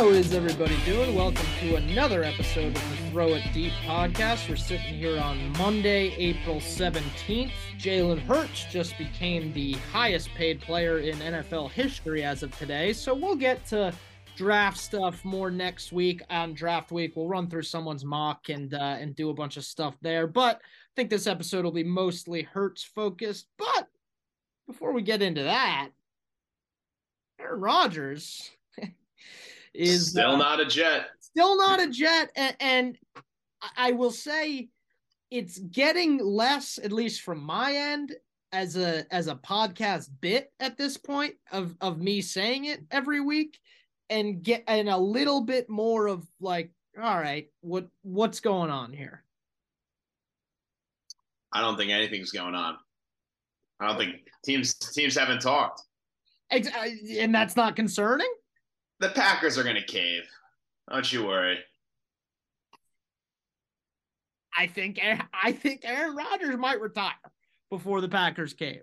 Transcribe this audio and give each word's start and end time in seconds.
How 0.00 0.08
is 0.08 0.32
everybody 0.32 0.78
doing? 0.86 1.14
Welcome 1.14 1.44
to 1.60 1.74
another 1.74 2.24
episode 2.24 2.74
of 2.74 2.90
the 2.90 3.10
Throw 3.10 3.34
It 3.34 3.44
Deep 3.52 3.74
podcast. 3.84 4.48
We're 4.48 4.56
sitting 4.56 4.94
here 4.94 5.20
on 5.20 5.52
Monday, 5.58 6.14
April 6.16 6.56
17th. 6.56 7.52
Jalen 7.76 8.20
Hurts 8.20 8.64
just 8.70 8.96
became 8.96 9.52
the 9.52 9.74
highest 9.92 10.30
paid 10.30 10.62
player 10.62 11.00
in 11.00 11.18
NFL 11.18 11.72
history 11.72 12.24
as 12.24 12.42
of 12.42 12.56
today. 12.56 12.94
So 12.94 13.12
we'll 13.14 13.36
get 13.36 13.66
to 13.66 13.92
draft 14.36 14.78
stuff 14.78 15.22
more 15.22 15.50
next 15.50 15.92
week 15.92 16.22
on 16.30 16.54
draft 16.54 16.90
week. 16.90 17.12
We'll 17.14 17.28
run 17.28 17.50
through 17.50 17.64
someone's 17.64 18.02
mock 18.02 18.48
and 18.48 18.72
uh, 18.72 18.96
and 18.98 19.14
do 19.14 19.28
a 19.28 19.34
bunch 19.34 19.58
of 19.58 19.66
stuff 19.66 19.98
there. 20.00 20.26
But 20.26 20.56
I 20.56 20.92
think 20.96 21.10
this 21.10 21.26
episode 21.26 21.62
will 21.62 21.72
be 21.72 21.84
mostly 21.84 22.40
Hurts 22.40 22.84
focused. 22.84 23.48
But 23.58 23.86
before 24.66 24.94
we 24.94 25.02
get 25.02 25.20
into 25.20 25.42
that, 25.42 25.90
Aaron 27.38 27.60
Rodgers 27.60 28.50
is 29.74 30.10
still 30.10 30.32
uh, 30.32 30.36
not 30.36 30.60
a 30.60 30.66
Jet. 30.66 31.06
still 31.20 31.56
not 31.56 31.80
a 31.80 31.88
Jet, 31.88 32.30
and, 32.36 32.56
and 32.60 32.98
I 33.76 33.92
will 33.92 34.10
say 34.10 34.68
it's 35.30 35.58
getting 35.58 36.18
less, 36.18 36.78
at 36.82 36.92
least 36.92 37.22
from 37.22 37.42
my 37.42 37.72
end, 37.74 38.14
as 38.52 38.76
a 38.76 39.04
as 39.14 39.28
a 39.28 39.36
podcast 39.36 40.08
bit 40.20 40.52
at 40.58 40.76
this 40.76 40.96
point 40.96 41.34
of 41.52 41.76
of 41.80 42.00
me 42.00 42.20
saying 42.20 42.64
it 42.64 42.80
every 42.90 43.20
week, 43.20 43.58
and 44.08 44.42
get 44.42 44.64
and 44.66 44.88
a 44.88 44.96
little 44.96 45.42
bit 45.42 45.70
more 45.70 46.08
of 46.08 46.26
like, 46.40 46.70
all 47.00 47.18
right, 47.18 47.48
what 47.60 47.86
what's 48.02 48.40
going 48.40 48.70
on 48.70 48.92
here? 48.92 49.24
I 51.52 51.60
don't 51.60 51.76
think 51.76 51.90
anything's 51.90 52.30
going 52.30 52.54
on. 52.54 52.76
I 53.80 53.88
don't 53.88 53.98
think 53.98 54.16
teams 54.44 54.74
teams 54.74 55.16
haven't 55.16 55.40
talked. 55.40 55.82
And 56.50 57.32
that's 57.32 57.54
not 57.54 57.76
concerning. 57.76 58.30
The 59.00 59.08
Packers 59.10 59.56
are 59.58 59.62
going 59.64 59.76
to 59.76 59.82
cave. 59.84 60.22
Don't 60.90 61.10
you 61.12 61.24
worry. 61.24 61.58
I 64.56 64.66
think 64.66 64.98
I 65.32 65.52
think 65.52 65.82
Aaron 65.84 66.14
Rodgers 66.16 66.56
might 66.56 66.80
retire 66.80 67.12
before 67.70 68.00
the 68.00 68.08
Packers 68.08 68.52
cave. 68.52 68.82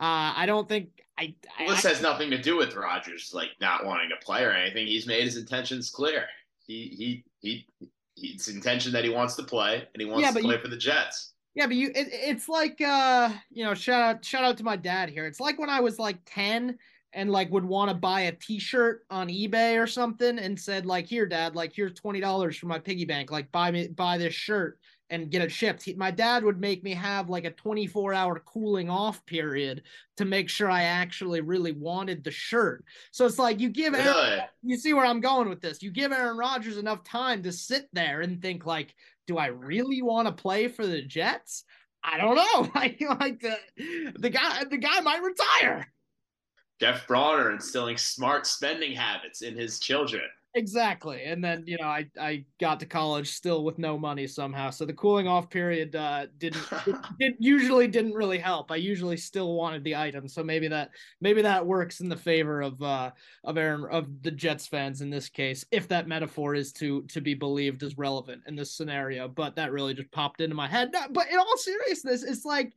Uh, 0.00 0.32
I 0.36 0.46
don't 0.46 0.68
think 0.68 0.88
I. 1.18 1.34
I 1.58 1.66
This 1.68 1.82
has 1.82 2.00
nothing 2.00 2.30
to 2.30 2.40
do 2.40 2.56
with 2.56 2.74
Rodgers 2.74 3.32
like 3.34 3.50
not 3.60 3.84
wanting 3.84 4.08
to 4.08 4.24
play 4.24 4.44
or 4.44 4.52
anything. 4.52 4.86
He's 4.86 5.06
made 5.06 5.24
his 5.24 5.36
intentions 5.36 5.90
clear. 5.90 6.24
He 6.66 6.94
he 6.96 7.24
he. 7.40 7.88
It's 8.16 8.48
intention 8.48 8.92
that 8.92 9.04
he 9.04 9.10
wants 9.10 9.34
to 9.36 9.42
play 9.42 9.86
and 9.92 10.00
he 10.00 10.04
wants 10.06 10.22
Yeah, 10.22 10.30
to 10.32 10.40
play 10.40 10.54
you- 10.54 10.60
for 10.60 10.68
the 10.68 10.76
Jets. 10.76 11.32
Yeah, 11.54 11.66
but 11.66 11.76
you 11.76 11.88
it, 11.88 12.08
it's 12.10 12.48
like 12.48 12.80
uh 12.80 13.30
you 13.50 13.64
know 13.64 13.74
shout 13.74 14.00
out 14.02 14.24
shout 14.24 14.44
out 14.44 14.56
to 14.58 14.64
my 14.64 14.76
dad 14.76 15.10
here. 15.10 15.26
It's 15.26 15.40
like 15.40 15.58
when 15.58 15.68
I 15.68 15.80
was 15.80 15.98
like 15.98 16.18
10 16.26 16.78
and 17.12 17.30
like 17.30 17.50
would 17.50 17.64
want 17.64 17.90
to 17.90 17.94
buy 17.94 18.22
a 18.22 18.32
t-shirt 18.32 19.04
on 19.10 19.28
eBay 19.28 19.82
or 19.82 19.86
something 19.86 20.38
and 20.38 20.58
said 20.58 20.86
like 20.86 21.06
here 21.06 21.26
dad 21.26 21.54
like 21.54 21.72
here's 21.74 21.92
$20 21.94 22.56
for 22.56 22.66
my 22.66 22.78
piggy 22.78 23.04
bank 23.04 23.30
like 23.30 23.50
buy 23.52 23.70
me 23.70 23.88
buy 23.88 24.16
this 24.16 24.34
shirt 24.34 24.78
and 25.12 25.30
get 25.30 25.42
it 25.42 25.52
shipped. 25.52 25.82
He, 25.82 25.92
my 25.92 26.10
dad 26.10 26.42
would 26.42 26.58
make 26.58 26.82
me 26.82 26.94
have 26.94 27.28
like 27.28 27.44
a 27.44 27.50
24 27.50 28.14
hour 28.14 28.40
cooling 28.46 28.88
off 28.88 29.24
period 29.26 29.82
to 30.16 30.24
make 30.24 30.48
sure 30.48 30.70
I 30.70 30.84
actually 30.84 31.42
really 31.42 31.72
wanted 31.72 32.24
the 32.24 32.30
shirt. 32.30 32.82
So 33.10 33.26
it's 33.26 33.38
like 33.38 33.60
you 33.60 33.68
give 33.68 33.94
Aaron, 33.94 34.40
you 34.62 34.78
see 34.78 34.94
where 34.94 35.04
I'm 35.04 35.20
going 35.20 35.50
with 35.50 35.60
this. 35.60 35.82
You 35.82 35.90
give 35.90 36.12
Aaron 36.12 36.38
Rodgers 36.38 36.78
enough 36.78 37.04
time 37.04 37.42
to 37.42 37.52
sit 37.52 37.88
there 37.92 38.22
and 38.22 38.40
think 38.40 38.64
like, 38.64 38.94
do 39.26 39.36
I 39.36 39.48
really 39.48 40.00
want 40.00 40.28
to 40.28 40.32
play 40.32 40.66
for 40.68 40.86
the 40.86 41.02
Jets? 41.02 41.64
I 42.02 42.16
don't 42.16 42.34
know. 42.34 42.70
I 42.74 42.96
like 43.20 43.40
the 43.40 44.12
the 44.16 44.30
guy. 44.30 44.64
The 44.64 44.78
guy 44.78 45.00
might 45.00 45.22
retire. 45.22 45.92
Jeff 46.82 47.06
Bronner 47.06 47.52
instilling 47.52 47.96
smart 47.96 48.44
spending 48.44 48.92
habits 48.92 49.42
in 49.42 49.56
his 49.56 49.78
children. 49.78 50.24
Exactly. 50.56 51.22
And 51.22 51.42
then 51.42 51.62
you 51.64 51.78
know, 51.80 51.86
I 51.86 52.08
I 52.20 52.44
got 52.58 52.80
to 52.80 52.86
college 52.86 53.28
still 53.28 53.62
with 53.62 53.78
no 53.78 53.96
money 53.96 54.26
somehow. 54.26 54.70
So 54.70 54.84
the 54.84 54.92
cooling 54.92 55.28
off 55.28 55.48
period 55.48 55.94
uh, 55.94 56.26
didn't 56.38 56.64
it, 57.20 57.36
usually 57.38 57.86
didn't 57.86 58.14
really 58.14 58.38
help. 58.38 58.72
I 58.72 58.76
usually 58.76 59.16
still 59.16 59.54
wanted 59.54 59.84
the 59.84 59.94
item. 59.94 60.26
So 60.26 60.42
maybe 60.42 60.66
that 60.68 60.90
maybe 61.20 61.40
that 61.42 61.64
works 61.64 62.00
in 62.00 62.08
the 62.08 62.16
favor 62.16 62.62
of 62.62 62.82
uh 62.82 63.12
of 63.44 63.56
Aaron 63.56 63.86
of 63.88 64.20
the 64.22 64.32
Jets 64.32 64.66
fans 64.66 65.02
in 65.02 65.08
this 65.08 65.28
case, 65.28 65.64
if 65.70 65.86
that 65.86 66.08
metaphor 66.08 66.56
is 66.56 66.72
to 66.72 67.02
to 67.02 67.20
be 67.20 67.34
believed 67.34 67.84
as 67.84 67.96
relevant 67.96 68.42
in 68.48 68.56
this 68.56 68.72
scenario. 68.72 69.28
But 69.28 69.54
that 69.54 69.70
really 69.70 69.94
just 69.94 70.10
popped 70.10 70.40
into 70.40 70.56
my 70.56 70.66
head. 70.66 70.90
But 71.12 71.30
in 71.30 71.38
all 71.38 71.56
seriousness, 71.58 72.24
it's 72.24 72.44
like 72.44 72.72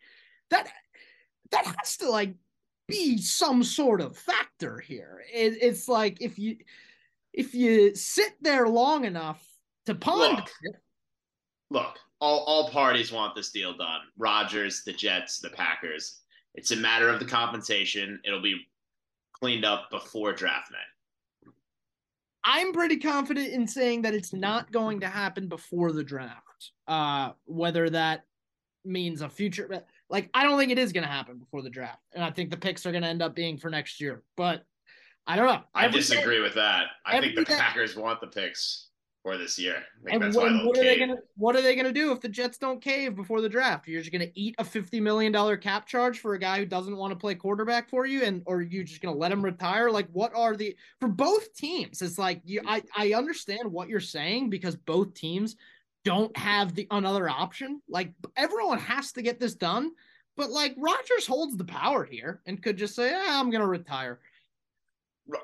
that 0.51 0.69
that 1.49 1.65
has 1.65 1.97
to 1.97 2.09
like 2.09 2.35
be 2.87 3.17
some 3.17 3.63
sort 3.63 4.01
of 4.01 4.17
factor 4.17 4.79
here. 4.79 5.23
It, 5.33 5.57
it's 5.61 5.87
like 5.87 6.21
if 6.21 6.37
you 6.37 6.57
if 7.33 7.53
you 7.53 7.95
sit 7.95 8.33
there 8.41 8.67
long 8.67 9.05
enough 9.05 9.45
to 9.85 9.95
ponder 9.95 10.35
Look. 10.37 10.51
it, 10.63 10.75
Look, 11.71 11.97
all, 12.21 12.43
all 12.45 12.69
parties 12.69 13.11
want 13.11 13.35
this 13.35 13.51
deal 13.51 13.75
done. 13.75 14.01
Rodgers, 14.17 14.83
the 14.85 14.93
Jets, 14.93 15.39
the 15.39 15.49
Packers. 15.49 16.21
It's 16.53 16.71
a 16.71 16.75
matter 16.75 17.09
of 17.09 17.19
the 17.19 17.25
compensation. 17.25 18.19
It'll 18.23 18.41
be 18.41 18.67
cleaned 19.33 19.65
up 19.65 19.89
before 19.91 20.31
draft 20.31 20.71
night. 20.71 21.51
I'm 22.43 22.71
pretty 22.71 22.97
confident 22.97 23.51
in 23.51 23.67
saying 23.67 24.03
that 24.03 24.13
it's 24.13 24.31
not 24.31 24.71
going 24.71 24.99
to 25.01 25.07
happen 25.07 25.47
before 25.47 25.91
the 25.91 26.03
draft. 26.03 26.71
Uh, 26.87 27.31
whether 27.45 27.89
that 27.89 28.25
means 28.85 29.21
a 29.21 29.29
future, 29.29 29.83
like 30.09 30.29
I 30.33 30.43
don't 30.43 30.57
think 30.57 30.71
it 30.71 30.79
is 30.79 30.93
going 30.93 31.03
to 31.03 31.09
happen 31.09 31.37
before 31.37 31.61
the 31.61 31.69
draft, 31.69 32.01
and 32.13 32.23
I 32.23 32.31
think 32.31 32.49
the 32.51 32.57
picks 32.57 32.85
are 32.85 32.91
going 32.91 33.03
to 33.03 33.09
end 33.09 33.21
up 33.21 33.35
being 33.35 33.57
for 33.57 33.69
next 33.69 33.99
year. 33.99 34.23
But 34.37 34.63
I 35.27 35.35
don't 35.35 35.47
know. 35.47 35.61
I 35.73 35.85
Every 35.85 35.99
disagree 35.99 36.41
with 36.41 36.53
that. 36.55 36.85
I 37.05 37.19
think 37.19 37.35
the 37.35 37.45
day- 37.45 37.57
Packers 37.57 37.95
want 37.95 38.21
the 38.21 38.27
picks 38.27 38.89
for 39.25 39.37
this 39.39 39.57
year. 39.57 39.81
And 40.07 40.21
they'll 40.21 40.67
what 40.67 40.77
are 40.77 40.83
they 40.83 40.99
gonna 40.99 41.17
what 41.35 41.55
are 41.55 41.61
they 41.63 41.75
gonna 41.75 41.91
do 41.91 42.11
if 42.11 42.21
the 42.21 42.29
Jets 42.29 42.59
don't 42.59 42.79
cave 42.79 43.15
before 43.15 43.41
the 43.41 43.49
draft? 43.49 43.87
You're 43.87 44.01
just 44.01 44.11
gonna 44.11 44.27
eat 44.35 44.53
a 44.59 44.63
fifty 44.63 44.99
million 44.99 45.31
dollar 45.31 45.57
cap 45.57 45.87
charge 45.87 46.19
for 46.19 46.35
a 46.35 46.39
guy 46.39 46.59
who 46.59 46.65
doesn't 46.67 46.95
want 46.95 47.11
to 47.11 47.15
play 47.17 47.33
quarterback 47.33 47.89
for 47.89 48.05
you, 48.05 48.21
and 48.23 48.43
or 48.45 48.61
you 48.61 48.83
just 48.83 49.01
gonna 49.01 49.17
let 49.17 49.31
him 49.31 49.43
retire? 49.43 49.89
Like, 49.89 50.07
what 50.11 50.31
are 50.35 50.55
the 50.55 50.75
for 50.99 51.07
both 51.07 51.55
teams? 51.55 52.03
It's 52.03 52.19
like 52.19 52.41
you 52.45 52.61
I 52.67 52.83
I 52.95 53.13
understand 53.13 53.71
what 53.71 53.89
you're 53.89 53.99
saying 53.99 54.51
because 54.51 54.75
both 54.75 55.15
teams 55.15 55.55
don't 56.05 56.35
have 56.37 56.73
the 56.75 56.87
another 56.91 57.27
option. 57.27 57.81
Like 57.89 58.13
everyone 58.37 58.79
has 58.79 59.11
to 59.13 59.21
get 59.21 59.39
this 59.39 59.55
done, 59.55 59.91
but 60.37 60.51
like 60.51 60.75
Rodgers 60.77 61.27
holds 61.27 61.57
the 61.57 61.65
power 61.65 62.05
here 62.05 62.41
and 62.45 62.63
could 62.63 62.77
just 62.77 62.95
say, 62.95 63.11
ah, 63.13 63.39
I'm 63.39 63.49
gonna 63.49 63.67
retire. 63.67 64.19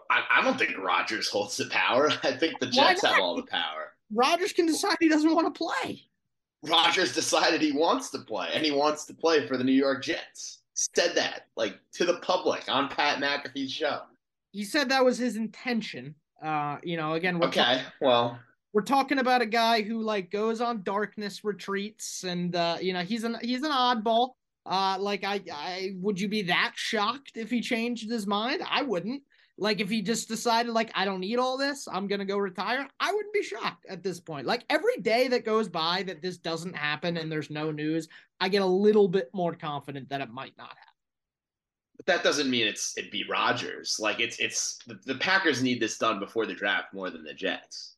I, 0.09 0.21
I 0.37 0.43
don't 0.43 0.57
think 0.57 0.77
Rodgers 0.77 1.27
holds 1.27 1.57
the 1.57 1.65
power. 1.65 2.11
I 2.23 2.37
think 2.37 2.59
the 2.59 2.67
Jets 2.67 3.03
have 3.03 3.19
all 3.19 3.35
the 3.35 3.47
power. 3.47 3.93
Rodgers 4.13 4.53
can 4.53 4.67
decide 4.67 4.95
he 4.99 5.09
doesn't 5.09 5.33
want 5.33 5.53
to 5.53 5.57
play. 5.57 6.03
Rodgers 6.63 7.13
decided 7.13 7.59
he 7.59 7.71
wants 7.71 8.11
to 8.11 8.19
play, 8.19 8.49
and 8.53 8.63
he 8.63 8.71
wants 8.71 9.05
to 9.05 9.15
play 9.15 9.47
for 9.47 9.57
the 9.57 9.63
New 9.63 9.71
York 9.71 10.03
Jets. 10.03 10.59
Said 10.75 11.15
that 11.15 11.47
like 11.55 11.79
to 11.93 12.05
the 12.05 12.17
public 12.17 12.63
on 12.67 12.87
Pat 12.87 13.19
McAfee's 13.19 13.71
show. 13.71 14.01
He 14.51 14.63
said 14.63 14.89
that 14.89 15.03
was 15.03 15.17
his 15.17 15.35
intention. 15.35 16.15
Uh, 16.43 16.77
you 16.83 16.97
know, 16.97 17.13
again, 17.13 17.41
Okay, 17.43 17.81
well, 17.99 18.39
we're 18.73 18.81
talking 18.81 19.19
about 19.19 19.41
a 19.41 19.45
guy 19.45 19.81
who 19.81 20.01
like 20.01 20.31
goes 20.31 20.61
on 20.61 20.83
darkness 20.83 21.43
retreats 21.43 22.23
and 22.23 22.55
uh 22.55 22.77
you 22.81 22.93
know 22.93 23.01
he's 23.01 23.23
an 23.23 23.37
he's 23.41 23.63
an 23.63 23.71
oddball. 23.71 24.31
Uh 24.65 24.97
like 24.99 25.23
i 25.23 25.41
i 25.51 25.91
would 25.95 26.19
you 26.19 26.27
be 26.27 26.43
that 26.43 26.73
shocked 26.75 27.31
if 27.35 27.49
he 27.49 27.61
changed 27.61 28.09
his 28.09 28.27
mind? 28.27 28.61
I 28.69 28.83
wouldn't. 28.83 29.23
Like 29.57 29.79
if 29.79 29.89
he 29.89 30.01
just 30.01 30.27
decided 30.27 30.71
like 30.71 30.91
i 30.95 31.05
don't 31.05 31.19
need 31.19 31.37
all 31.37 31.57
this 31.57 31.87
i'm 31.91 32.07
gonna 32.07 32.25
go 32.25 32.37
retire 32.37 32.87
i 32.99 33.11
wouldn't 33.11 33.33
be 33.33 33.43
shocked 33.43 33.85
at 33.89 34.03
this 34.03 34.19
point. 34.19 34.47
Like 34.47 34.63
every 34.69 34.97
day 35.01 35.27
that 35.27 35.45
goes 35.45 35.69
by 35.69 36.03
that 36.03 36.21
this 36.21 36.37
doesn't 36.37 36.75
happen 36.75 37.17
and 37.17 37.31
there's 37.31 37.49
no 37.49 37.71
news 37.71 38.07
i 38.39 38.49
get 38.49 38.61
a 38.61 38.65
little 38.65 39.07
bit 39.07 39.29
more 39.33 39.53
confident 39.53 40.09
that 40.09 40.21
it 40.21 40.31
might 40.31 40.57
not 40.57 40.69
happen. 40.69 40.77
But 41.97 42.05
that 42.07 42.23
doesn't 42.23 42.49
mean 42.49 42.65
it's 42.65 42.97
it'd 42.97 43.11
be 43.11 43.25
Rodgers. 43.29 43.97
Like 43.99 44.19
it's 44.19 44.39
it's 44.39 44.79
the, 44.87 44.99
the 45.05 45.15
Packers 45.15 45.61
need 45.61 45.79
this 45.79 45.97
done 45.97 46.19
before 46.19 46.47
the 46.47 46.55
draft 46.55 46.93
more 46.93 47.11
than 47.11 47.23
the 47.23 47.33
Jets. 47.33 47.97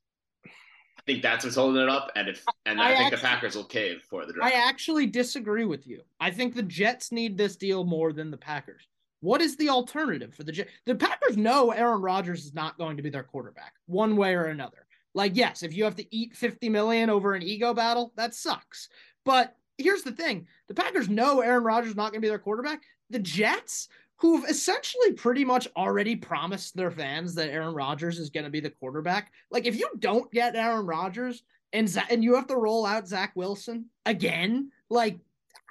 I 1.05 1.11
think 1.11 1.21
that's 1.21 1.43
what's 1.43 1.57
holding 1.57 1.81
it 1.81 1.89
up, 1.89 2.11
and 2.15 2.29
if 2.29 2.45
and 2.65 2.79
I, 2.79 2.85
I 2.85 2.87
think 2.89 3.01
actually- 3.01 3.15
the 3.17 3.21
Packers 3.21 3.55
will 3.55 3.65
cave 3.65 4.01
before 4.01 4.25
the 4.25 4.31
draft. 4.33 4.53
I 4.53 4.57
actually 4.57 5.05
disagree 5.05 5.65
with 5.65 5.85
you. 5.85 6.01
I 6.21 6.31
think 6.31 6.55
the 6.55 6.63
Jets 6.63 7.11
need 7.11 7.37
this 7.37 7.57
deal 7.57 7.83
more 7.83 8.13
than 8.13 8.31
the 8.31 8.37
Packers. 8.37 8.87
What 9.19 9.41
is 9.41 9.57
the 9.57 9.69
alternative 9.69 10.33
for 10.33 10.43
the 10.43 10.53
Jets? 10.53 10.71
The 10.85 10.95
Packers 10.95 11.35
know 11.35 11.71
Aaron 11.71 12.01
Rodgers 12.01 12.45
is 12.45 12.53
not 12.53 12.77
going 12.77 12.95
to 12.97 13.03
be 13.03 13.09
their 13.09 13.23
quarterback 13.23 13.73
one 13.85 14.15
way 14.15 14.33
or 14.33 14.45
another. 14.45 14.85
Like, 15.13 15.35
yes, 15.35 15.61
if 15.61 15.75
you 15.75 15.83
have 15.83 15.95
to 15.97 16.15
eat 16.15 16.35
50 16.35 16.69
million 16.69 17.09
over 17.09 17.33
an 17.33 17.43
ego 17.43 17.73
battle, 17.73 18.13
that 18.15 18.33
sucks. 18.33 18.87
But 19.25 19.55
here's 19.77 20.03
the 20.03 20.11
thing 20.13 20.47
the 20.69 20.73
Packers 20.73 21.09
know 21.09 21.41
Aaron 21.41 21.63
Rodgers 21.63 21.91
is 21.91 21.95
not 21.97 22.11
going 22.11 22.21
to 22.21 22.25
be 22.25 22.29
their 22.29 22.39
quarterback. 22.39 22.81
The 23.09 23.19
Jets, 23.19 23.89
who've 24.17 24.45
essentially 24.49 25.13
pretty 25.13 25.43
much 25.43 25.67
already 25.75 26.15
promised 26.15 26.75
their 26.75 26.91
fans 26.91 27.35
that 27.35 27.49
Aaron 27.49 27.73
Rodgers 27.73 28.19
is 28.19 28.29
going 28.29 28.45
to 28.45 28.49
be 28.49 28.59
the 28.59 28.69
quarterback, 28.69 29.31
like, 29.51 29.65
if 29.65 29.77
you 29.77 29.89
don't 29.99 30.31
get 30.31 30.55
Aaron 30.55 30.85
Rodgers 30.85 31.43
and, 31.73 31.93
and 32.09 32.23
you 32.23 32.35
have 32.35 32.47
to 32.47 32.55
roll 32.55 32.85
out 32.85 33.07
Zach 33.07 33.33
Wilson 33.35 33.85
again, 34.05 34.71
like, 34.89 35.19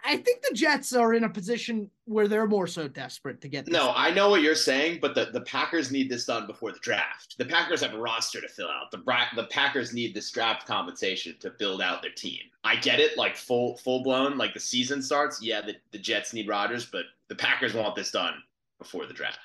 I 0.04 0.16
think 0.16 0.42
the 0.42 0.54
Jets 0.54 0.92
are 0.94 1.14
in 1.14 1.24
a 1.24 1.28
position 1.28 1.88
where 2.06 2.26
they're 2.26 2.46
more 2.46 2.66
so 2.66 2.88
desperate 2.88 3.40
to 3.40 3.48
get. 3.48 3.68
no, 3.68 3.92
I 3.94 4.10
know 4.10 4.30
what 4.30 4.42
you're 4.42 4.54
saying, 4.54 4.98
but 5.00 5.14
the, 5.14 5.26
the 5.26 5.42
Packers 5.42 5.90
need 5.92 6.10
this 6.10 6.26
done 6.26 6.46
before 6.46 6.72
the 6.72 6.80
draft. 6.80 7.36
The 7.38 7.44
Packers 7.44 7.80
have 7.82 7.94
a 7.94 7.98
roster 7.98 8.40
to 8.40 8.48
fill 8.48 8.68
out. 8.68 8.90
The 8.90 9.02
the 9.36 9.44
Packers 9.44 9.92
need 9.92 10.14
this 10.14 10.30
draft 10.30 10.66
compensation 10.66 11.36
to 11.40 11.50
build 11.50 11.80
out 11.80 12.02
their 12.02 12.12
team. 12.12 12.40
I 12.64 12.76
get 12.76 13.00
it, 13.00 13.16
like 13.16 13.36
full 13.36 13.76
full 13.78 14.02
blown, 14.02 14.36
like 14.36 14.54
the 14.54 14.60
season 14.60 15.02
starts. 15.02 15.42
Yeah, 15.42 15.60
the, 15.60 15.76
the 15.92 15.98
Jets 15.98 16.32
need 16.32 16.48
Rodgers, 16.48 16.86
but 16.86 17.04
the 17.28 17.34
Packers 17.34 17.74
want 17.74 17.94
this 17.94 18.10
done 18.10 18.34
before 18.78 19.06
the 19.06 19.14
draft. 19.14 19.38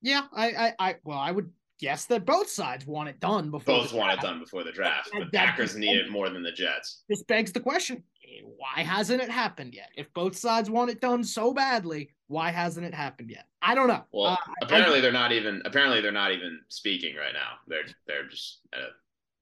Yeah, 0.00 0.22
I, 0.32 0.50
I, 0.50 0.74
I 0.78 0.96
well, 1.04 1.18
I 1.18 1.30
would 1.30 1.50
guess 1.78 2.06
that 2.06 2.24
both 2.24 2.48
sides 2.48 2.86
want 2.86 3.08
it 3.08 3.20
done 3.20 3.50
before. 3.50 3.80
Both 3.80 3.92
want 3.92 4.12
it 4.12 4.20
done 4.20 4.38
before 4.38 4.64
the 4.64 4.72
draft. 4.72 5.10
The 5.18 5.26
Packers 5.26 5.76
need 5.76 5.96
it 5.96 6.10
more 6.10 6.30
than 6.30 6.42
the 6.42 6.52
Jets. 6.52 7.02
This 7.08 7.22
begs 7.22 7.52
the 7.52 7.60
question: 7.60 8.02
Why 8.40 8.82
hasn't 8.82 9.22
it 9.22 9.30
happened 9.30 9.74
yet? 9.74 9.90
If 9.96 10.12
both 10.14 10.36
sides 10.36 10.70
want 10.70 10.90
it 10.90 11.00
done 11.00 11.24
so 11.24 11.52
badly, 11.52 12.10
why 12.28 12.50
hasn't 12.50 12.86
it 12.86 12.94
happened 12.94 13.30
yet? 13.30 13.46
I 13.60 13.74
don't 13.74 13.88
know. 13.88 14.04
Well, 14.12 14.32
uh, 14.32 14.36
apparently 14.62 14.98
I, 14.98 15.02
they're 15.02 15.12
not 15.12 15.32
even. 15.32 15.62
Apparently 15.64 16.00
they're 16.00 16.12
not 16.12 16.32
even 16.32 16.60
speaking 16.68 17.16
right 17.16 17.34
now. 17.34 17.58
They're 17.66 17.84
they're 18.06 18.28
just. 18.28 18.60
Uh, 18.72 18.86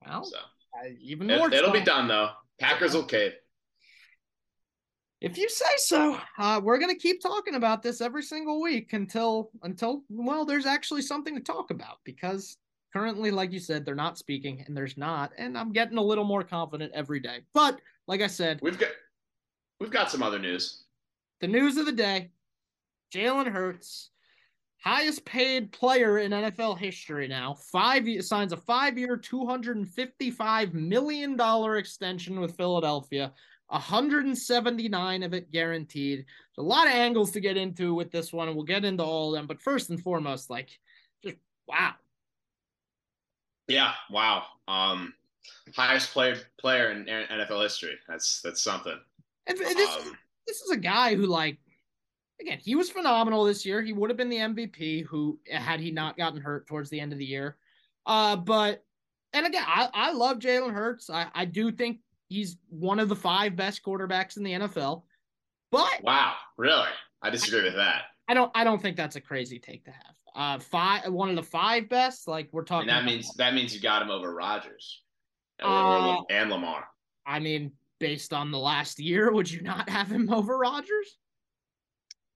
well, 0.06 0.25
so 0.25 0.38
even 1.00 1.26
more. 1.26 1.52
It, 1.52 1.62
will 1.62 1.72
be 1.72 1.81
done 1.81 2.08
though. 2.08 2.31
Packers 2.58 2.94
will 2.94 3.04
cave. 3.04 3.32
If 5.20 5.36
you 5.36 5.48
say 5.50 5.66
so, 5.76 6.19
uh, 6.38 6.60
we're 6.64 6.78
gonna 6.78 6.94
keep 6.94 7.20
talking 7.20 7.54
about 7.54 7.82
this 7.82 8.00
every 8.00 8.22
single 8.22 8.60
week 8.60 8.93
until 8.93 9.50
until 9.62 10.02
well, 10.08 10.44
there's 10.44 10.66
actually 10.66 11.02
something 11.02 11.34
to 11.34 11.43
talk 11.43 11.70
about 11.70 11.98
because 12.04 12.56
currently, 12.93 13.31
like 13.31 13.52
you 13.52 13.60
said, 13.60 13.84
they're 13.84 13.94
not 13.94 14.19
speaking 14.19 14.64
and 14.66 14.76
there's 14.76 14.96
not, 14.96 15.32
and 15.36 15.56
I'm 15.56 15.72
getting 15.72 15.98
a 15.98 16.02
little 16.02 16.25
more 16.25 16.43
confident 16.43 16.93
every 16.94 17.20
day. 17.20 17.40
But 17.52 17.81
like 18.10 18.22
I 18.22 18.26
said, 18.26 18.58
we've 18.60 18.76
got 18.76 18.90
we've 19.78 19.92
got 19.92 20.10
some 20.10 20.20
other 20.20 20.40
news. 20.40 20.82
The 21.40 21.46
news 21.46 21.76
of 21.76 21.86
the 21.86 21.92
day: 21.92 22.32
Jalen 23.14 23.46
Hurts, 23.46 24.10
highest 24.82 25.24
paid 25.24 25.70
player 25.70 26.18
in 26.18 26.32
NFL 26.32 26.76
history 26.76 27.28
now, 27.28 27.54
five 27.70 28.04
signs 28.24 28.52
a 28.52 28.56
five-year, 28.56 29.16
two 29.16 29.46
hundred 29.46 29.76
and 29.76 29.88
fifty-five 29.88 30.74
million 30.74 31.36
dollar 31.36 31.76
extension 31.76 32.40
with 32.40 32.56
Philadelphia 32.56 33.32
179 33.68 35.22
of 35.22 35.32
it 35.32 35.52
guaranteed. 35.52 36.26
a 36.58 36.62
lot 36.62 36.88
of 36.88 36.92
angles 36.92 37.30
to 37.30 37.38
get 37.38 37.56
into 37.56 37.94
with 37.94 38.10
this 38.10 38.32
one, 38.32 38.48
and 38.48 38.56
we'll 38.56 38.64
get 38.64 38.84
into 38.84 39.04
all 39.04 39.28
of 39.28 39.38
them. 39.38 39.46
But 39.46 39.62
first 39.62 39.90
and 39.90 40.02
foremost, 40.02 40.50
like, 40.50 40.70
just 41.22 41.36
wow. 41.68 41.92
Yeah, 43.68 43.92
wow. 44.10 44.42
Um, 44.66 45.14
highest 45.75 46.12
player 46.12 46.37
player 46.58 46.90
in 46.90 47.04
NFL 47.04 47.62
history. 47.62 47.94
That's 48.08 48.40
that's 48.42 48.62
something. 48.62 48.98
And 49.46 49.58
this 49.58 49.96
um, 49.96 50.16
this 50.46 50.60
is 50.60 50.70
a 50.70 50.76
guy 50.76 51.14
who 51.14 51.26
like 51.26 51.58
again 52.40 52.58
he 52.62 52.75
was 52.75 52.90
phenomenal 52.90 53.44
this 53.44 53.64
year. 53.64 53.82
He 53.82 53.92
would 53.92 54.10
have 54.10 54.16
been 54.16 54.31
the 54.31 54.38
MVP 54.38 55.04
who 55.06 55.38
had 55.50 55.81
he 55.81 55.90
not 55.90 56.16
gotten 56.16 56.40
hurt 56.40 56.66
towards 56.66 56.90
the 56.90 57.00
end 57.00 57.12
of 57.12 57.19
the 57.19 57.25
year. 57.25 57.56
Uh, 58.06 58.37
but 58.37 58.84
and 59.32 59.46
again, 59.46 59.64
I, 59.66 59.88
I 59.92 60.12
love 60.12 60.38
Jalen 60.38 60.72
Hurts. 60.72 61.08
I, 61.08 61.28
I 61.34 61.44
do 61.44 61.70
think 61.70 62.00
He's 62.31 62.56
one 62.69 63.00
of 63.00 63.08
the 63.08 63.16
five 63.16 63.56
best 63.56 63.82
quarterbacks 63.82 64.36
in 64.36 64.44
the 64.44 64.52
NFL. 64.52 65.02
But 65.72 66.00
wow, 66.02 66.34
really? 66.56 66.88
I 67.22 67.28
disagree 67.28 67.62
I, 67.62 67.64
with 67.64 67.75
that. 67.75 68.02
I 68.28 68.34
don't. 68.34 68.52
I 68.54 68.62
don't 68.62 68.81
think 68.81 68.96
that's 68.96 69.16
a 69.16 69.20
crazy 69.20 69.58
take 69.58 69.84
to 69.86 69.90
have. 69.90 70.14
Uh, 70.36 70.58
five, 70.60 71.12
one 71.12 71.28
of 71.28 71.34
the 71.34 71.43
five 71.43 71.88
best. 71.88 72.28
Like 72.28 72.48
we're 72.52 72.62
talking. 72.62 72.88
And 72.88 72.96
that 72.96 73.04
means 73.04 73.34
that 73.34 73.52
means 73.52 73.75
you 73.75 73.81
got 73.81 74.00
him 74.00 74.10
over 74.10 74.32
Rodgers 74.32 75.02
uh, 75.62 76.22
and 76.30 76.50
Lamar. 76.50 76.88
I 77.26 77.38
mean, 77.38 77.72
based 77.98 78.32
on 78.32 78.50
the 78.50 78.58
last 78.58 78.98
year, 78.98 79.32
would 79.32 79.50
you 79.50 79.62
not 79.62 79.88
have 79.88 80.10
him 80.10 80.32
over 80.32 80.58
Rodgers? 80.58 81.18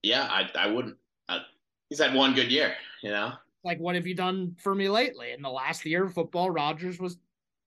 Yeah, 0.02 0.28
I 0.30 0.48
I 0.56 0.66
wouldn't. 0.66 0.96
Uh, 1.28 1.40
he's 1.88 2.00
had 2.00 2.14
one 2.14 2.34
good 2.34 2.50
year, 2.50 2.74
you 3.02 3.10
know. 3.10 3.32
Like, 3.64 3.80
what 3.80 3.94
have 3.94 4.06
you 4.06 4.14
done 4.14 4.54
for 4.58 4.74
me 4.74 4.88
lately? 4.88 5.32
In 5.32 5.40
the 5.40 5.50
last 5.50 5.84
year 5.86 6.04
of 6.04 6.12
football, 6.12 6.50
Rodgers 6.50 6.98
was 6.98 7.16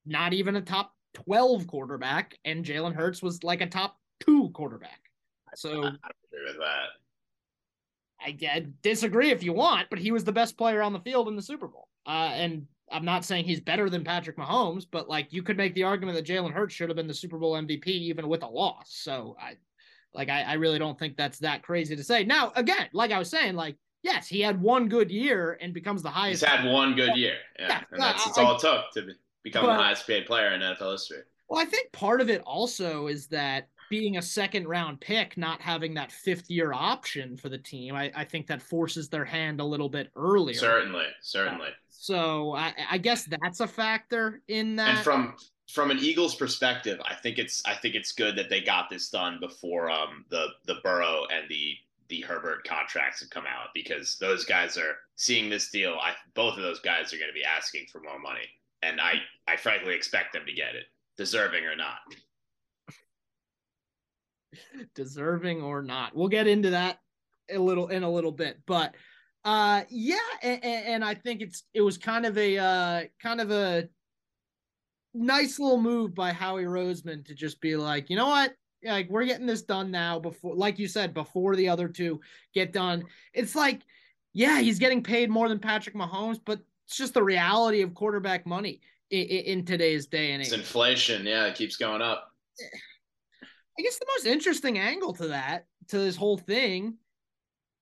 not 0.05 0.31
even 0.33 0.55
a 0.55 0.61
top 0.61 0.93
12 1.13 1.65
quarterback, 1.65 2.37
and 2.45 2.63
Jalen 2.63 2.93
Hurts 2.93 3.23
was 3.23 3.43
like 3.43 3.61
a 3.61 3.67
top 3.67 3.97
two 4.19 4.49
quarterback. 4.49 5.01
So 5.55 5.83
I, 5.83 5.87
agree 5.87 6.45
with 6.45 6.57
that. 6.59 6.87
I, 8.19 8.37
I, 8.55 8.67
disagree 8.83 9.31
if 9.31 9.41
you 9.41 9.53
want, 9.53 9.87
but 9.89 9.97
he 9.97 10.11
was 10.11 10.23
the 10.23 10.31
best 10.31 10.57
player 10.57 10.83
on 10.83 10.93
the 10.93 10.99
field 10.99 11.27
in 11.27 11.35
the 11.35 11.41
Super 11.41 11.67
Bowl. 11.67 11.87
Uh, 12.05 12.31
and 12.33 12.67
I'm 12.91 13.05
not 13.05 13.25
saying 13.25 13.45
he's 13.45 13.59
better 13.59 13.89
than 13.89 14.03
Patrick 14.03 14.37
Mahomes, 14.37 14.85
but 14.89 15.09
like 15.09 15.33
you 15.33 15.43
could 15.43 15.57
make 15.57 15.73
the 15.75 15.83
argument 15.83 16.15
that 16.15 16.25
Jalen 16.25 16.51
Hurts 16.51 16.73
should 16.73 16.89
have 16.89 16.95
been 16.95 17.07
the 17.07 17.13
Super 17.13 17.37
Bowl 17.37 17.53
MVP 17.53 17.87
even 17.87 18.27
with 18.27 18.43
a 18.43 18.47
loss. 18.47 18.87
So 18.89 19.35
I 19.39 19.57
like 20.13 20.29
I, 20.29 20.43
I 20.43 20.53
really 20.53 20.79
don't 20.79 20.97
think 20.97 21.17
that's 21.17 21.39
that 21.39 21.63
crazy 21.63 21.95
to 21.95 22.03
say. 22.03 22.23
Now, 22.23 22.51
again, 22.55 22.87
like 22.93 23.11
I 23.11 23.19
was 23.19 23.29
saying, 23.29 23.55
like 23.55 23.77
yes, 24.03 24.27
he 24.27 24.41
had 24.41 24.61
one 24.61 24.87
good 24.87 25.11
year 25.11 25.57
and 25.61 25.73
becomes 25.73 26.01
the 26.01 26.09
highest. 26.09 26.41
He's 26.43 26.49
had 26.49 26.65
one 26.65 26.95
good 26.95 27.15
year, 27.15 27.35
yeah, 27.59 27.67
yeah 27.67 27.81
and 27.91 28.01
that's, 28.01 28.23
that's 28.25 28.37
all 28.37 28.55
it 28.55 28.61
took 28.61 28.91
to 28.93 29.13
become 29.43 29.65
but, 29.65 29.75
the 29.75 29.83
highest 29.83 30.07
paid 30.07 30.25
player 30.25 30.49
in 30.51 30.61
NFL 30.61 30.93
history. 30.93 31.19
Well, 31.49 31.61
I 31.61 31.65
think 31.65 31.91
part 31.91 32.21
of 32.21 32.29
it 32.29 32.41
also 32.41 33.07
is 33.07 33.27
that 33.27 33.67
being 33.89 34.17
a 34.17 34.21
second 34.21 34.67
round 34.67 34.99
pick, 34.99 35.37
not 35.37 35.61
having 35.61 35.93
that 35.95 36.11
fifth 36.11 36.49
year 36.49 36.73
option 36.73 37.37
for 37.37 37.49
the 37.49 37.57
team, 37.57 37.95
I, 37.95 38.11
I 38.15 38.23
think 38.23 38.47
that 38.47 38.61
forces 38.61 39.09
their 39.09 39.25
hand 39.25 39.59
a 39.59 39.63
little 39.63 39.89
bit 39.89 40.11
earlier. 40.15 40.57
Certainly, 40.57 41.05
certainly. 41.21 41.69
So 41.89 42.53
I, 42.55 42.73
I 42.91 42.97
guess 42.97 43.25
that's 43.25 43.59
a 43.59 43.67
factor 43.67 44.41
in 44.47 44.75
that. 44.77 44.97
And 44.97 44.99
from 44.99 45.35
from 45.71 45.91
an 45.91 45.99
Eagles 45.99 46.35
perspective, 46.35 46.99
I 47.05 47.15
think 47.15 47.37
it's 47.39 47.61
I 47.65 47.75
think 47.75 47.95
it's 47.95 48.11
good 48.11 48.35
that 48.37 48.49
they 48.49 48.61
got 48.61 48.89
this 48.89 49.09
done 49.09 49.37
before 49.39 49.89
um 49.89 50.25
the 50.29 50.47
the 50.65 50.75
Burrow 50.83 51.25
and 51.31 51.49
the 51.49 51.73
the 52.09 52.21
Herbert 52.21 52.63
contracts 52.65 53.19
have 53.19 53.29
come 53.29 53.43
out 53.45 53.69
because 53.73 54.17
those 54.21 54.45
guys 54.45 54.77
are 54.77 54.95
seeing 55.15 55.49
this 55.49 55.69
deal. 55.69 55.97
I 56.01 56.13
both 56.33 56.55
of 56.55 56.63
those 56.63 56.79
guys 56.79 57.13
are 57.13 57.17
going 57.17 57.29
to 57.29 57.33
be 57.33 57.43
asking 57.43 57.87
for 57.91 57.99
more 57.99 58.19
money 58.19 58.47
and 58.81 59.01
I 59.01 59.15
I 59.47 59.57
frankly 59.57 59.93
expect 59.93 60.33
them 60.33 60.45
to 60.45 60.53
get 60.53 60.75
it, 60.75 60.85
deserving 61.17 61.65
or 61.65 61.75
not. 61.75 61.99
deserving 64.95 65.61
or 65.61 65.81
not, 65.81 66.15
we'll 66.15 66.27
get 66.27 66.47
into 66.47 66.71
that 66.71 66.99
a 67.49 67.57
little 67.57 67.87
in 67.87 68.03
a 68.03 68.11
little 68.11 68.31
bit, 68.31 68.59
but 68.65 68.95
uh, 69.45 69.83
yeah, 69.89 70.17
and, 70.43 70.63
and 70.63 71.05
I 71.05 71.13
think 71.13 71.41
it's 71.41 71.63
it 71.73 71.81
was 71.81 71.97
kind 71.97 72.25
of 72.25 72.37
a 72.37 72.57
uh, 72.57 73.03
kind 73.21 73.39
of 73.39 73.51
a 73.51 73.87
nice 75.13 75.59
little 75.59 75.79
move 75.79 76.13
by 76.13 76.31
Howie 76.31 76.65
Roseman 76.65 77.25
to 77.25 77.33
just 77.33 77.61
be 77.61 77.75
like, 77.75 78.09
you 78.09 78.15
know 78.15 78.27
what, 78.27 78.53
like 78.83 79.09
we're 79.09 79.25
getting 79.25 79.45
this 79.45 79.61
done 79.61 79.89
now 79.91 80.19
before, 80.19 80.55
like 80.55 80.77
you 80.79 80.87
said, 80.87 81.13
before 81.13 81.55
the 81.55 81.69
other 81.69 81.87
two 81.87 82.19
get 82.53 82.73
done. 82.73 83.05
It's 83.33 83.55
like, 83.55 83.81
yeah, 84.33 84.59
he's 84.59 84.79
getting 84.79 85.01
paid 85.01 85.29
more 85.29 85.49
than 85.49 85.59
Patrick 85.59 85.95
Mahomes, 85.95 86.39
but 86.43 86.59
it's 86.85 86.97
just 86.97 87.13
the 87.13 87.23
reality 87.23 87.81
of 87.81 87.93
quarterback 87.93 88.45
money 88.45 88.81
in, 89.09 89.25
in 89.25 89.65
today's 89.65 90.07
day 90.07 90.31
and 90.31 90.41
age. 90.41 90.47
It's 90.47 90.55
inflation. 90.55 91.25
Yeah, 91.25 91.45
it 91.45 91.55
keeps 91.55 91.77
going 91.77 92.01
up. 92.01 92.31
I 93.77 93.81
guess 93.81 93.99
the 93.99 94.07
most 94.15 94.25
interesting 94.25 94.79
angle 94.79 95.13
to 95.13 95.27
that, 95.27 95.65
to 95.89 95.99
this 95.99 96.15
whole 96.15 96.37
thing, 96.37 96.97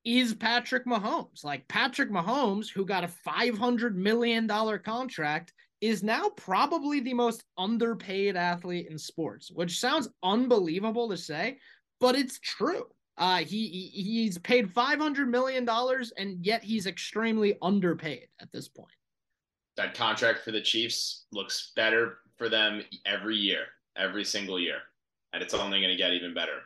is 0.04 0.34
Patrick 0.34 0.86
Mahomes. 0.86 1.44
Like 1.44 1.68
Patrick 1.68 2.12
Mahomes, 2.12 2.70
who 2.70 2.86
got 2.86 3.04
a 3.04 3.10
$500 3.28 3.96
million 3.96 4.48
contract, 4.80 5.54
is 5.82 6.04
now 6.04 6.30
probably 6.30 7.00
the 7.00 7.14
most 7.14 7.44
underpaid 7.58 8.36
athlete 8.36 8.88
in 8.90 8.98
sports, 8.98 9.52
which 9.52 9.80
sounds 9.80 10.10
unbelievable 10.24 11.10
to 11.10 11.18
say, 11.18 11.58
but 12.00 12.16
it's 12.16 12.40
true. 12.40 12.86
Uh, 13.18 13.38
he 13.38 13.68
he's 13.94 14.38
paid 14.40 14.74
five 14.74 15.00
hundred 15.00 15.30
million 15.30 15.64
dollars, 15.64 16.12
and 16.18 16.46
yet 16.46 16.64
he's 16.64 16.86
extremely 16.86 17.58
underpaid 17.62 18.28
at 18.42 18.52
this 18.52 18.68
point. 18.68 18.90
That 19.78 19.94
contract 19.94 20.40
for 20.44 20.52
the 20.52 20.62
Chiefs 20.62 21.26
looks 21.32 21.72
better 21.76 22.18
for 22.38 22.50
them 22.50 22.82
every 23.06 23.38
year, 23.38 23.66
every 23.96 24.26
single 24.26 24.60
year, 24.60 24.80
and 25.36 25.44
it's 25.44 25.54
only 25.54 25.80
going 25.80 25.92
to 25.92 25.98
get 25.98 26.14
even 26.14 26.34
better. 26.34 26.64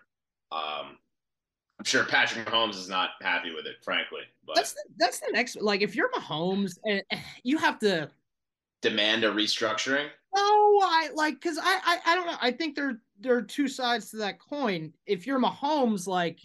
Um, 0.52 0.98
I'm 1.80 1.86
sure 1.86 2.04
Patrick 2.04 2.46
Mahomes 2.46 2.76
is 2.76 2.88
not 2.88 3.12
happy 3.22 3.54
with 3.54 3.66
it, 3.66 3.78
frankly. 3.84 4.22
But 4.46 4.56
that's 4.56 4.74
the, 4.74 4.84
that's 4.98 5.20
the 5.20 5.32
next. 5.32 5.60
Like, 5.62 5.82
if 5.82 5.96
you're 5.96 6.12
Mahomes, 6.12 6.78
and 6.86 7.02
eh, 7.12 7.20
you 7.44 7.58
have 7.58 7.80
to 7.80 8.10
demand 8.82 9.24
a 9.24 9.32
restructuring. 9.32 10.08
No, 10.36 10.80
I 10.84 11.10
like 11.16 11.36
because 11.36 11.58
I, 11.58 11.80
I 11.84 12.00
I 12.06 12.16
don't 12.16 12.28
know. 12.28 12.38
I 12.42 12.52
think 12.52 12.76
there 12.76 13.02
there 13.20 13.36
are 13.36 13.42
two 13.42 13.68
sides 13.68 14.12
to 14.12 14.18
that 14.18 14.40
coin. 14.40 14.94
If 15.06 15.26
you're 15.26 15.40
Mahomes, 15.40 16.06
like 16.06 16.40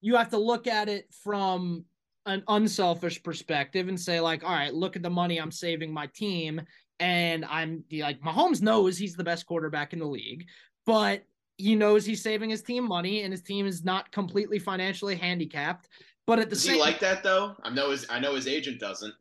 you 0.00 0.16
have 0.16 0.30
to 0.30 0.38
look 0.38 0.66
at 0.66 0.88
it 0.88 1.06
from 1.22 1.84
an 2.26 2.42
unselfish 2.48 3.22
perspective 3.22 3.88
and 3.88 3.98
say, 3.98 4.20
like, 4.20 4.44
all 4.44 4.50
right, 4.50 4.74
look 4.74 4.96
at 4.96 5.02
the 5.02 5.10
money 5.10 5.38
I'm 5.38 5.50
saving 5.50 5.92
my 5.92 6.06
team. 6.06 6.60
And 6.98 7.46
I'm 7.46 7.82
like, 7.90 8.20
Mahomes 8.20 8.60
knows 8.60 8.98
he's 8.98 9.14
the 9.14 9.24
best 9.24 9.46
quarterback 9.46 9.94
in 9.94 9.98
the 9.98 10.06
league, 10.06 10.46
but 10.86 11.22
he 11.56 11.74
knows 11.74 12.06
he's 12.06 12.22
saving 12.22 12.50
his 12.50 12.62
team 12.62 12.86
money 12.86 13.22
and 13.22 13.32
his 13.32 13.42
team 13.42 13.66
is 13.66 13.84
not 13.84 14.10
completely 14.12 14.58
financially 14.58 15.14
handicapped. 15.14 15.88
But 16.26 16.38
at 16.38 16.48
the 16.48 16.54
Does 16.56 16.64
same 16.64 16.74
he 16.74 16.80
like 16.80 17.00
that 17.00 17.22
though? 17.22 17.54
I 17.62 17.70
know 17.70 17.90
his 17.90 18.06
I 18.08 18.18
know 18.20 18.34
his 18.34 18.46
agent 18.46 18.80
doesn't. 18.80 19.14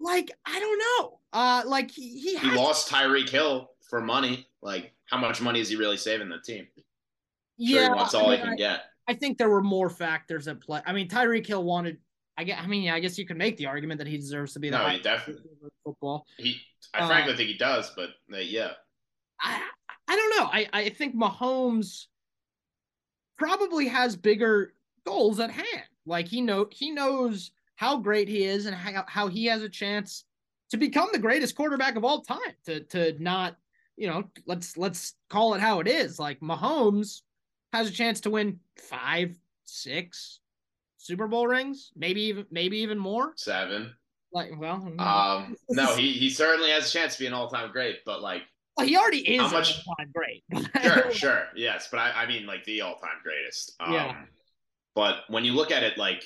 Like, 0.00 0.30
I 0.44 0.58
don't 0.60 0.78
know. 0.78 1.18
Uh 1.32 1.62
like 1.66 1.90
he 1.90 2.18
he, 2.18 2.36
he 2.38 2.50
lost 2.52 2.90
Tyreek 2.90 3.28
Hill 3.28 3.70
for 3.88 4.00
money. 4.00 4.46
Like 4.62 4.92
how 5.06 5.18
much 5.18 5.40
money 5.40 5.60
is 5.60 5.68
he 5.68 5.76
really 5.76 5.96
saving 5.96 6.28
the 6.28 6.38
team? 6.38 6.66
Yeah, 7.56 7.78
sure 7.86 7.92
he 7.94 7.96
wants 7.96 8.14
all 8.14 8.26
I 8.26 8.30
mean, 8.30 8.38
he 8.38 8.44
can 8.44 8.56
get. 8.56 8.80
I 9.08 9.14
think 9.14 9.38
there 9.38 9.48
were 9.50 9.62
more 9.62 9.88
factors 9.88 10.46
at 10.48 10.60
play. 10.60 10.80
I 10.86 10.92
mean, 10.92 11.08
Tyreek 11.08 11.46
Hill 11.46 11.64
wanted. 11.64 11.98
I 12.36 12.44
guess. 12.44 12.60
I 12.62 12.66
mean, 12.68 12.82
yeah, 12.82 12.94
I 12.94 13.00
guess 13.00 13.18
you 13.18 13.26
can 13.26 13.36
make 13.38 13.56
the 13.56 13.66
argument 13.66 13.98
that 13.98 14.06
he 14.06 14.16
deserves 14.16 14.52
to 14.52 14.60
be 14.60 14.70
the 14.70 14.78
No, 14.78 14.88
he 14.90 15.00
definitely- 15.00 15.42
football. 15.84 16.24
He, 16.36 16.60
I 16.94 17.00
Uh, 17.00 17.06
frankly 17.08 17.34
think 17.36 17.48
he 17.48 17.56
does, 17.56 17.90
but 17.96 18.10
uh, 18.32 18.36
yeah, 18.38 18.72
I 19.40 19.60
I 20.08 20.16
don't 20.16 20.36
know. 20.36 20.48
I 20.52 20.68
I 20.72 20.88
think 20.90 21.14
Mahomes 21.14 22.06
probably 23.36 23.88
has 23.88 24.16
bigger 24.16 24.74
goals 25.06 25.40
at 25.40 25.50
hand. 25.50 25.84
Like 26.06 26.26
he 26.28 26.40
know 26.40 26.66
he 26.70 26.90
knows 26.90 27.52
how 27.76 27.98
great 27.98 28.28
he 28.28 28.44
is 28.44 28.66
and 28.66 28.74
how, 28.74 29.04
how 29.06 29.28
he 29.28 29.46
has 29.46 29.62
a 29.62 29.68
chance 29.68 30.24
to 30.70 30.76
become 30.76 31.08
the 31.12 31.18
greatest 31.18 31.54
quarterback 31.54 31.96
of 31.96 32.04
all 32.04 32.22
time. 32.22 32.38
To 32.66 32.80
to 32.80 33.22
not, 33.22 33.56
you 33.96 34.08
know, 34.08 34.24
let's 34.46 34.76
let's 34.76 35.14
call 35.28 35.54
it 35.54 35.60
how 35.60 35.80
it 35.80 35.88
is. 35.88 36.18
Like 36.18 36.40
Mahomes 36.40 37.22
has 37.72 37.88
a 37.88 37.92
chance 37.92 38.20
to 38.22 38.30
win 38.30 38.58
five, 38.76 39.36
six 39.64 40.40
Super 40.96 41.28
Bowl 41.28 41.46
rings, 41.46 41.92
maybe 41.94 42.22
even 42.22 42.46
maybe 42.50 42.78
even 42.78 42.98
more. 42.98 43.32
seven. 43.36 43.92
Like, 44.30 44.50
well, 44.58 44.92
Um, 44.98 45.56
no, 45.70 45.94
he 45.96 46.12
he 46.12 46.28
certainly 46.28 46.70
has 46.70 46.88
a 46.88 46.92
chance 46.92 47.14
to 47.14 47.20
be 47.20 47.26
an 47.26 47.32
all 47.32 47.48
time 47.48 47.70
great, 47.72 48.04
but 48.04 48.20
like, 48.20 48.42
well, 48.78 48.86
he 48.86 48.96
already 48.96 49.18
is 49.18 49.42
how 49.42 49.50
much- 49.50 49.82
all-time 49.86 50.12
great. 50.14 50.44
sure, 50.82 51.12
sure, 51.12 51.48
yes, 51.54 51.88
but 51.90 51.98
I, 51.98 52.22
I 52.22 52.26
mean 52.26 52.46
like 52.46 52.64
the 52.64 52.80
all 52.80 52.96
time 52.96 53.18
greatest. 53.22 53.74
Um, 53.80 53.92
Yeah. 53.92 54.22
But 54.94 55.24
when 55.28 55.44
you 55.44 55.52
look 55.52 55.70
at 55.70 55.82
it 55.82 55.96
like 55.98 56.24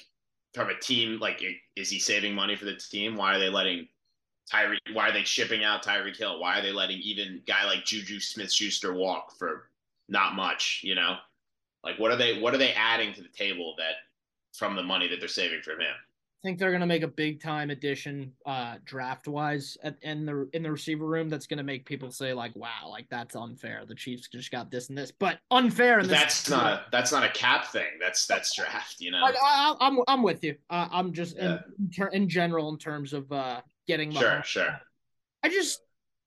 from 0.54 0.70
a 0.70 0.78
team, 0.78 1.18
like 1.18 1.42
is 1.76 1.90
he 1.90 1.98
saving 1.98 2.34
money 2.34 2.56
for 2.56 2.64
the 2.64 2.76
team? 2.76 3.16
Why 3.16 3.34
are 3.34 3.38
they 3.38 3.48
letting 3.50 3.88
Tyree? 4.50 4.78
Why 4.92 5.08
are 5.08 5.12
they 5.12 5.24
shipping 5.24 5.62
out 5.64 5.84
Tyreek 5.84 6.16
Hill? 6.16 6.40
Why 6.40 6.58
are 6.58 6.62
they 6.62 6.72
letting 6.72 6.98
even 7.00 7.42
guy 7.46 7.64
like 7.66 7.84
Juju 7.84 8.20
Smith 8.20 8.52
Schuster 8.52 8.94
walk 8.94 9.36
for 9.38 9.68
not 10.08 10.34
much? 10.34 10.80
You 10.84 10.94
know, 10.94 11.16
like 11.84 11.98
what 11.98 12.12
are 12.12 12.16
they 12.16 12.40
what 12.40 12.54
are 12.54 12.58
they 12.58 12.72
adding 12.72 13.12
to 13.14 13.22
the 13.22 13.28
table 13.28 13.74
that 13.78 13.94
from 14.56 14.74
the 14.76 14.82
money 14.82 15.08
that 15.08 15.20
they're 15.20 15.28
saving 15.28 15.62
from 15.62 15.80
him? 15.80 15.94
Think 16.42 16.58
they're 16.58 16.72
gonna 16.72 16.86
make 16.86 17.02
a 17.02 17.08
big 17.08 17.40
time 17.40 17.70
addition 17.70 18.32
uh 18.46 18.76
draft 18.84 19.28
wise 19.28 19.76
at 19.82 19.96
in 20.02 20.26
the 20.26 20.48
in 20.52 20.62
the 20.62 20.70
receiver 20.70 21.06
room 21.06 21.28
that's 21.28 21.46
gonna 21.46 21.62
make 21.62 21.86
people 21.86 22.10
say 22.10 22.32
like 22.32 22.54
wow 22.56 22.88
like 22.88 23.06
that's 23.10 23.36
unfair 23.36 23.84
the 23.86 23.94
chiefs 23.94 24.28
just 24.28 24.50
got 24.50 24.70
this 24.70 24.88
and 24.88 24.98
this 24.98 25.12
but 25.12 25.38
unfair 25.50 26.00
and 26.00 26.08
That's 26.10 26.50
not 26.50 26.72
a 26.72 26.84
that's 26.90 27.12
not 27.12 27.24
a 27.24 27.28
cap 27.30 27.66
thing. 27.66 27.86
That's 28.00 28.26
that's 28.26 28.54
draft. 28.56 29.00
You 29.00 29.12
know. 29.12 29.22
I, 29.24 29.32
I, 29.40 29.76
I'm 29.80 29.98
I'm 30.08 30.22
with 30.22 30.42
you. 30.42 30.56
Uh, 30.68 30.88
I'm 30.90 31.12
just 31.12 31.36
Yeah. 31.36 31.58
in, 31.78 32.08
in, 32.12 32.28
general 32.28 32.68
in 32.70 32.78
terms 32.78 33.12
of 33.12 33.30
uh 33.30 33.60
getting 33.86 34.10
Sure, 34.12 34.42
sure. 34.44 34.80
I 35.42 35.48
just 35.48 35.80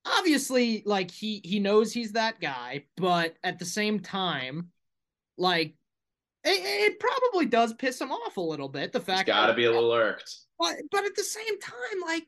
obviously 0.05 0.83
like 0.85 1.11
he 1.11 1.41
he 1.43 1.59
knows 1.59 1.91
he's 1.91 2.13
that 2.13 2.39
guy, 2.39 2.85
but 2.97 3.35
at 3.43 3.59
the 3.59 3.65
same 3.65 3.99
time, 3.99 4.69
like 5.37 5.75
it, 6.45 6.91
it 6.91 6.99
probably 6.99 7.45
does 7.45 7.73
piss 7.73 7.99
him 7.99 8.11
off 8.11 8.37
a 8.37 8.41
little 8.41 8.69
bit. 8.69 8.91
The 8.91 8.99
fact 8.99 9.27
got 9.27 9.47
to 9.47 9.53
be 9.53 9.65
a 9.65 9.71
little 9.71 9.91
irked. 9.91 10.33
but 10.59 10.75
but 10.91 11.05
at 11.05 11.15
the 11.15 11.23
same 11.23 11.59
time, 11.59 12.01
like 12.05 12.27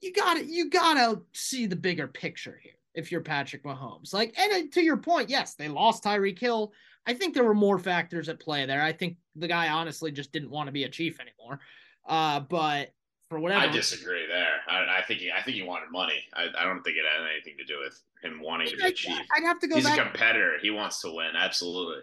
you 0.00 0.12
gotta 0.12 0.44
you 0.44 0.70
gotta 0.70 1.20
see 1.32 1.66
the 1.66 1.76
bigger 1.76 2.06
picture 2.06 2.58
here. 2.62 2.72
If 2.94 3.12
you're 3.12 3.20
Patrick 3.20 3.62
Mahomes, 3.62 4.12
like, 4.12 4.36
and 4.36 4.72
to 4.72 4.82
your 4.82 4.96
point, 4.96 5.30
yes, 5.30 5.54
they 5.54 5.68
lost 5.68 6.02
Tyreek 6.02 6.38
Hill. 6.38 6.72
I 7.06 7.14
think 7.14 7.34
there 7.34 7.44
were 7.44 7.54
more 7.54 7.78
factors 7.78 8.28
at 8.28 8.40
play 8.40 8.66
there. 8.66 8.82
I 8.82 8.92
think 8.92 9.16
the 9.36 9.46
guy 9.46 9.68
honestly 9.68 10.10
just 10.10 10.32
didn't 10.32 10.50
want 10.50 10.66
to 10.66 10.72
be 10.72 10.84
a 10.84 10.88
chief 10.88 11.18
anymore. 11.20 11.60
Uh, 12.06 12.40
but 12.40 12.92
for 13.28 13.38
whatever, 13.38 13.60
I 13.60 13.68
disagree 13.68 14.26
there. 14.26 14.60
I, 14.68 14.98
I 14.98 15.02
think 15.06 15.20
he, 15.20 15.30
I 15.30 15.40
think 15.42 15.56
he 15.56 15.62
wanted 15.62 15.92
money. 15.92 16.24
I, 16.34 16.48
I 16.58 16.64
don't 16.64 16.82
think 16.82 16.96
it 16.96 17.04
had 17.04 17.24
anything 17.32 17.54
to 17.58 17.64
do 17.64 17.78
with 17.78 18.00
him 18.22 18.40
wanting 18.42 18.68
to 18.70 18.76
be 18.76 18.82
a 18.82 18.86
I, 18.86 18.90
chief. 18.90 19.16
I'd 19.36 19.44
have 19.44 19.60
to 19.60 19.68
go 19.68 19.76
He's 19.76 19.84
back. 19.84 19.98
a 19.98 20.02
competitor. 20.02 20.56
He 20.60 20.70
wants 20.70 21.00
to 21.02 21.12
win. 21.14 21.30
Absolutely. 21.36 22.02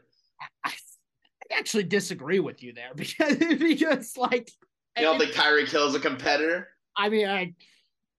I, 0.64 0.72
I 1.52 1.58
actually 1.58 1.84
disagree 1.84 2.40
with 2.40 2.62
you 2.64 2.74
there 2.74 2.92
because 2.96 3.38
because 3.38 4.18
like 4.18 4.52
You 4.98 5.04
don't 5.04 5.20
think 5.20 5.34
Tyreek 5.34 5.70
Hill's 5.70 5.96
a 5.96 6.00
competitor? 6.00 6.70
I 6.96 7.10
mean, 7.10 7.28
I, 7.28 7.54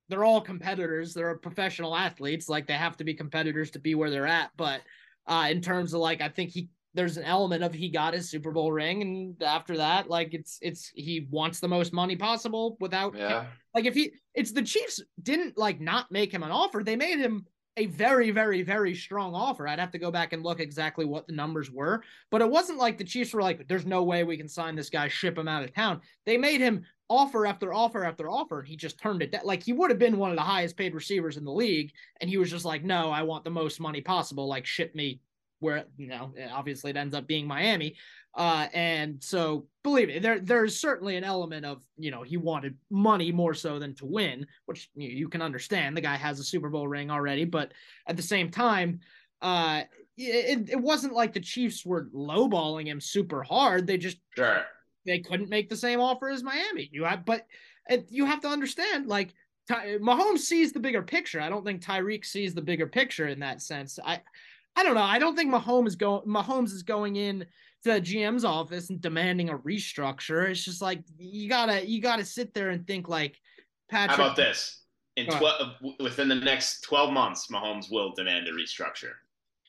they're 0.09 0.25
all 0.25 0.41
competitors. 0.41 1.13
They're 1.15 1.37
professional 1.39 1.95
athletes. 1.97 2.49
Like 2.49 2.67
they 2.67 2.75
have 2.75 2.97
to 2.99 3.05
be 3.05 3.15
competitors 3.15 3.71
to 3.73 3.79
be 3.79 3.95
where 3.95 4.11
they're 4.11 4.27
at. 4.27 4.51
But 4.57 4.83
uh, 5.27 5.49
in 5.51 5.61
terms 5.61 5.93
of 5.95 6.01
like, 6.01 6.21
I 6.21 6.29
think 6.29 6.51
he 6.51 6.69
there's 6.95 7.17
an 7.19 7.25
element 7.25 7.63
of 7.63 7.75
he 7.75 7.91
got 7.91 8.15
his 8.15 8.31
Super 8.31 8.51
Bowl 8.51 8.73
ring, 8.73 9.03
and 9.03 9.43
after 9.43 9.77
that, 9.77 10.09
like 10.09 10.33
it's 10.33 10.59
it's 10.63 10.91
he 10.95 11.29
wants 11.31 11.61
the 11.61 11.69
most 11.69 11.93
money 11.93 12.17
possible 12.17 12.77
without 12.81 13.15
Yeah. 13.17 13.47
like 13.75 13.85
if 13.85 13.95
he 13.95 14.13
it's 14.35 14.53
the 14.53 14.63
Chiefs 14.63 15.01
didn't 15.23 15.59
like 15.59 15.81
not 15.81 16.11
make 16.11 16.33
him 16.33 16.43
an 16.43 16.51
offer. 16.51 16.83
They 16.83 16.97
made 16.97 17.19
him 17.19 17.45
a 17.79 17.87
very, 17.87 18.31
very, 18.31 18.63
very 18.63 18.95
strong 18.95 19.35
offer. 19.35 19.67
I'd 19.67 19.79
have 19.79 19.93
to 19.93 19.99
go 19.99 20.11
back 20.11 20.33
and 20.33 20.43
look 20.43 20.61
exactly 20.61 21.05
what 21.05 21.27
the 21.27 21.33
numbers 21.33 21.71
were, 21.71 22.03
but 22.31 22.41
it 22.43 22.51
wasn't 22.51 22.79
like 22.79 22.99
the 22.99 23.05
Chiefs 23.05 23.33
were 23.33 23.43
like, 23.43 23.67
"There's 23.69 23.87
no 23.87 24.03
way 24.03 24.25
we 24.25 24.37
can 24.37 24.49
sign 24.49 24.75
this 24.77 24.91
guy, 24.91 25.09
ship 25.09 25.39
him 25.39 25.49
out 25.49 25.65
of 25.65 25.73
town." 25.73 26.01
They 26.27 26.37
made 26.37 26.61
him 26.61 26.85
offer 27.09 27.47
after 27.47 27.73
offer 27.73 28.05
after 28.05 28.29
offer, 28.29 28.61
and 28.61 28.69
he 28.69 28.77
just 28.77 28.99
turned 28.99 29.23
it 29.23 29.33
down. 29.33 29.43
Like 29.45 29.63
he 29.63 29.73
would 29.73 29.91
have 29.91 29.99
been 29.99 30.19
one 30.19 30.31
of 30.31 30.37
the 30.37 30.43
highest 30.43 30.77
paid 30.77 30.95
receivers 30.95 31.37
in 31.37 31.45
the 31.45 31.53
league, 31.53 31.93
and 32.21 32.29
he 32.29 32.37
was 32.37 32.51
just 32.51 32.65
like, 32.65 32.85
"No, 32.85 33.11
I 33.11 33.23
want 33.23 33.45
the 33.45 33.51
most 33.51 33.81
money 33.81 34.01
possible. 34.01 34.47
Like 34.47 34.67
ship 34.67 34.95
me 34.95 35.21
where 35.61 35.85
you 35.97 36.09
know." 36.09 36.35
Obviously, 36.53 36.91
it 36.91 36.97
ends 36.97 37.15
up 37.15 37.27
being 37.27 37.47
Miami, 37.47 37.97
uh, 38.39 38.69
and 38.73 39.23
so 39.23 39.67
believe 39.83 40.07
me, 40.09 40.21
there 40.21 40.39
there's 40.39 40.79
certainly 40.79 41.17
an 41.17 41.25
element 41.25 41.67
of 41.67 41.83
you 41.99 42.13
know 42.13 42.23
he 42.23 42.37
wanted 42.37 42.77
money 42.89 43.33
more 43.33 43.53
so 43.53 43.81
than 43.81 43.95
to 43.97 44.07
win, 44.07 44.47
which 44.67 44.89
you, 44.95 45.09
you 45.09 45.29
can 45.29 45.43
understand. 45.43 45.97
The 45.97 46.01
guy 46.01 46.15
has 46.15 46.39
a 46.39 46.45
Super 46.45 46.71
Bowl 46.71 46.87
ring 46.87 47.11
already, 47.11 47.45
but 47.45 47.73
at 48.07 48.17
the 48.17 48.23
same 48.23 48.49
time, 48.49 49.01
uh, 49.43 49.83
it, 50.17 50.71
it 50.71 50.81
wasn't 50.81 51.15
like 51.15 51.33
the 51.33 51.41
Chiefs 51.41 51.85
were 51.85 52.07
lowballing 52.15 52.87
him 52.87 53.01
super 53.01 53.43
hard. 53.43 53.89
They 53.89 53.99
just 53.99 54.19
Sure. 54.37 54.65
they 55.05 55.19
couldn't 55.19 55.51
make 55.51 55.69
the 55.69 55.77
same 55.77 56.01
offer 56.01 56.31
as 56.31 56.45
Miami. 56.45 56.89
You 56.93 57.05
have, 57.05 57.25
but 57.25 57.45
it, 57.91 58.07
you 58.09 58.25
have 58.25 58.41
to 58.43 58.49
understand, 58.49 59.09
like 59.09 59.35
Ty, 59.69 59.99
Mahomes 59.99 60.41
sees 60.41 60.73
the 60.73 60.81
bigger 60.81 61.03
picture. 61.03 61.41
I 61.41 61.49
don't 61.49 61.65
think 61.65 61.83
Tyreek 61.83 62.25
sees 62.25 62.55
the 62.55 62.63
bigger 62.63 62.87
picture 62.87 63.27
in 63.27 63.41
that 63.41 63.63
sense. 63.63 63.99
I, 64.05 64.21
I 64.77 64.85
don't 64.85 64.95
know. 64.95 65.03
I 65.03 65.19
don't 65.19 65.35
think 65.35 65.53
Mahomes 65.53 65.89
is 65.89 65.97
going. 65.97 66.23
Mahomes 66.25 66.73
is 66.73 66.85
going 66.85 67.17
in 67.17 67.45
to 67.85 67.95
the 67.95 68.01
GM's 68.01 68.45
office 68.45 68.91
and 68.91 69.01
demanding 69.01 69.51
a 69.51 69.59
restructure. 69.59 70.49
It's 70.49 70.65
just 70.65 70.83
like 70.83 71.03
you 71.19 71.49
gotta 71.49 71.87
you 71.89 72.01
gotta 72.01 72.25
sit 72.25 72.55
there 72.55 72.71
and 72.71 72.87
think 72.87 73.09
like 73.09 73.41
Patrick. 73.91 74.17
How 74.17 74.25
about 74.27 74.37
this? 74.37 74.83
In 75.17 75.27
twelve 75.27 75.75
within 76.01 76.29
the 76.29 76.35
next 76.35 76.83
twelve 76.83 77.13
months, 77.13 77.49
Mahomes 77.51 77.91
will 77.91 78.13
demand 78.13 78.47
a 78.49 78.53
restructure. 78.53 79.13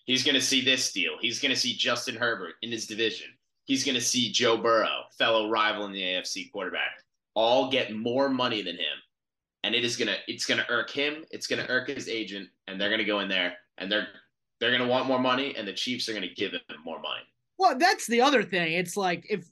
He's 0.05 0.23
going 0.23 0.35
to 0.35 0.41
see 0.41 0.65
this 0.65 0.91
deal. 0.91 1.11
He's 1.21 1.39
going 1.39 1.53
to 1.53 1.59
see 1.59 1.75
Justin 1.75 2.15
Herbert 2.15 2.55
in 2.63 2.71
his 2.71 2.87
division. 2.87 3.27
He's 3.65 3.83
going 3.83 3.93
to 3.93 4.01
see 4.01 4.31
Joe 4.31 4.57
Burrow, 4.57 5.03
fellow 5.15 5.51
rival 5.51 5.85
in 5.85 5.91
the 5.91 6.01
AFC 6.01 6.51
quarterback, 6.51 7.03
all 7.35 7.69
get 7.69 7.95
more 7.95 8.27
money 8.27 8.63
than 8.63 8.75
him, 8.75 8.97
and 9.63 9.75
it 9.75 9.85
is 9.85 9.95
gonna 9.97 10.15
it's 10.27 10.45
gonna 10.45 10.65
irk 10.69 10.89
him. 10.89 11.25
It's 11.29 11.45
gonna 11.45 11.67
irk 11.69 11.89
his 11.89 12.09
agent, 12.09 12.49
and 12.67 12.81
they're 12.81 12.89
going 12.89 12.99
to 12.99 13.05
go 13.05 13.19
in 13.19 13.29
there 13.29 13.53
and 13.79 13.91
they're 13.91 14.07
they're 14.59 14.71
going 14.71 14.81
to 14.81 14.87
want 14.87 15.07
more 15.07 15.19
money, 15.19 15.55
and 15.55 15.67
the 15.67 15.73
Chiefs 15.73 16.09
are 16.09 16.13
going 16.13 16.27
to 16.27 16.35
give 16.35 16.51
him 16.51 16.61
more 16.83 16.99
money. 16.99 17.23
Well, 17.59 17.77
that's 17.77 18.07
the 18.07 18.21
other 18.21 18.41
thing. 18.41 18.71
It's 18.71 18.95
like 18.95 19.25
if 19.29 19.45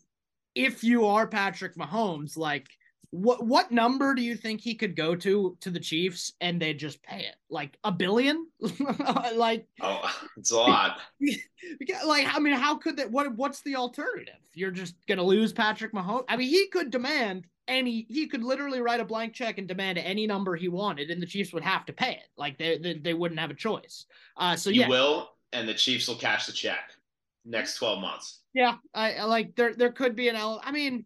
if 0.56 0.84
you 0.84 1.06
are 1.06 1.28
Patrick 1.28 1.76
Mahomes, 1.76 2.38
like 2.38 2.68
what 3.10 3.46
what 3.46 3.70
number 3.70 4.16
do 4.16 4.22
you 4.22 4.36
think 4.36 4.62
he 4.62 4.76
could 4.76 4.96
go 4.96 5.14
to 5.14 5.58
to 5.60 5.70
the 5.70 5.80
Chiefs 5.80 6.32
and 6.40 6.60
they 6.60 6.74
just 6.74 7.04
pay 7.04 7.20
it? 7.20 7.36
Like 7.50 7.78
a 7.84 7.92
billion? 7.92 8.48
like 9.36 9.68
Oh, 9.82 10.10
it's 10.38 10.52
a 10.52 10.56
lot. 10.56 11.00
like 12.06 12.34
I 12.34 12.40
mean, 12.40 12.54
how 12.54 12.78
could 12.78 12.96
that? 12.96 13.12
What 13.12 13.36
what's 13.36 13.62
the 13.62 13.76
alternative? 13.76 14.40
You're 14.54 14.72
just 14.72 14.96
gonna 15.08 15.24
lose 15.24 15.52
Patrick 15.52 15.92
Mahomes. 15.94 16.24
I 16.30 16.38
mean, 16.38 16.48
he 16.48 16.70
could 16.70 16.92
demand 16.92 17.46
any. 17.68 18.08
He 18.10 18.28
could 18.28 18.44
literally 18.44 18.80
write 18.80 19.02
a 19.02 19.06
blank 19.06 19.34
check 19.34 19.58
and 19.58 19.68
demand 19.68 19.98
any 19.98 20.28
number 20.28 20.56
he 20.56 20.70
wanted, 20.70 21.12
and 21.12 21.22
the 21.22 21.28
Chiefs 21.28 21.52
would 21.52 21.64
have 21.64 21.86
to 21.88 21.94
pay 21.94 22.12
it. 22.12 22.30
Like 22.38 22.58
they 22.58 22.78
they, 22.78 22.94
they 22.94 23.14
wouldn't 23.14 23.42
have 23.42 23.52
a 23.52 23.56
choice. 23.56 24.06
Uh, 24.38 24.56
so 24.56 24.70
you 24.70 24.82
yeah, 24.82 24.88
will, 24.88 25.30
and 25.52 25.68
the 25.68 25.74
Chiefs 25.74 26.08
will 26.08 26.16
cash 26.16 26.46
the 26.46 26.54
check 26.54 26.97
next 27.48 27.78
twelve 27.78 28.00
months. 28.02 28.42
yeah. 28.54 28.76
I, 28.94 29.14
I 29.16 29.24
like 29.24 29.56
there 29.56 29.74
there 29.74 29.92
could 29.92 30.16
be 30.16 30.28
an 30.30 30.36
element. 30.36 30.68
I 30.68 30.72
mean, 30.72 31.06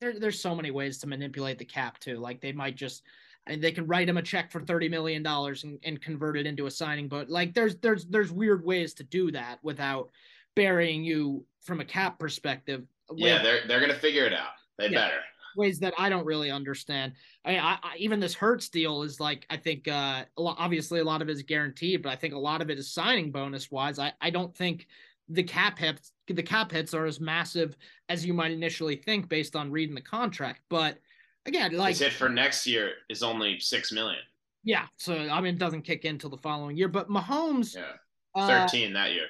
there 0.00 0.18
there's 0.18 0.40
so 0.40 0.54
many 0.54 0.70
ways 0.70 0.98
to 0.98 1.06
manipulate 1.06 1.58
the 1.58 1.64
cap 1.64 1.98
too. 1.98 2.18
Like 2.18 2.40
they 2.40 2.52
might 2.52 2.76
just. 2.76 3.02
And 3.46 3.62
they 3.62 3.72
can 3.72 3.86
write 3.86 4.08
him 4.08 4.16
a 4.16 4.22
check 4.22 4.50
for 4.50 4.62
thirty 4.62 4.88
million 4.88 5.22
dollars 5.22 5.64
and, 5.64 5.78
and 5.84 6.00
convert 6.00 6.38
it 6.38 6.46
into 6.46 6.64
a 6.64 6.70
signing. 6.70 7.08
But 7.08 7.28
like, 7.28 7.52
there's 7.52 7.76
there's 7.76 8.06
there's 8.06 8.32
weird 8.32 8.64
ways 8.64 8.94
to 8.94 9.04
do 9.04 9.30
that 9.32 9.58
without 9.62 10.08
burying 10.56 11.04
you 11.04 11.44
from 11.60 11.80
a 11.80 11.84
cap 11.84 12.18
perspective. 12.18 12.86
Yeah, 13.14 13.42
they're 13.42 13.60
they're 13.68 13.80
going 13.80 13.92
to 13.92 13.98
figure 13.98 14.24
it 14.24 14.32
out. 14.32 14.52
They 14.78 14.86
Yeah. 14.88 15.08
better. 15.08 15.20
ways 15.56 15.78
that 15.80 15.92
I 15.98 16.08
don't 16.08 16.24
really 16.24 16.50
understand. 16.50 17.12
I, 17.44 17.50
mean, 17.50 17.60
I, 17.60 17.78
I 17.82 17.96
even 17.98 18.18
this 18.18 18.32
Hurts 18.32 18.70
deal 18.70 19.02
is 19.02 19.20
like 19.20 19.44
I 19.50 19.58
think 19.58 19.88
uh 19.88 20.24
obviously 20.38 21.00
a 21.00 21.04
lot 21.04 21.20
of 21.20 21.28
it 21.28 21.32
is 21.32 21.42
guaranteed, 21.42 22.02
but 22.02 22.12
I 22.12 22.16
think 22.16 22.32
a 22.32 22.38
lot 22.38 22.62
of 22.62 22.70
it 22.70 22.78
is 22.78 22.90
signing 22.90 23.30
bonus 23.30 23.70
wise. 23.70 23.98
I 23.98 24.14
I 24.22 24.30
don't 24.30 24.56
think 24.56 24.86
the 25.28 25.42
cap 25.42 25.78
hits 25.78 26.12
the 26.28 26.42
cap 26.42 26.70
hits 26.70 26.94
are 26.94 27.06
as 27.06 27.20
massive 27.20 27.76
as 28.08 28.24
you 28.24 28.32
might 28.34 28.50
initially 28.50 28.96
think 28.96 29.28
based 29.28 29.56
on 29.56 29.70
reading 29.70 29.94
the 29.94 30.00
contract. 30.00 30.60
But 30.68 30.98
again, 31.46 31.72
like 31.72 31.90
His 31.90 32.00
hit 32.00 32.12
for 32.12 32.28
next 32.28 32.66
year 32.66 32.92
is 33.08 33.22
only 33.22 33.58
six 33.60 33.92
million. 33.92 34.20
yeah, 34.64 34.86
so 34.96 35.14
I 35.16 35.40
mean 35.40 35.54
it 35.54 35.58
doesn't 35.58 35.82
kick 35.82 36.04
in 36.04 36.12
until 36.12 36.30
the 36.30 36.38
following 36.38 36.76
year. 36.76 36.88
But 36.88 37.08
Mahomes, 37.08 37.74
Yeah, 37.74 37.92
uh, 38.34 38.46
thirteen 38.46 38.92
that 38.94 39.12
year. 39.12 39.26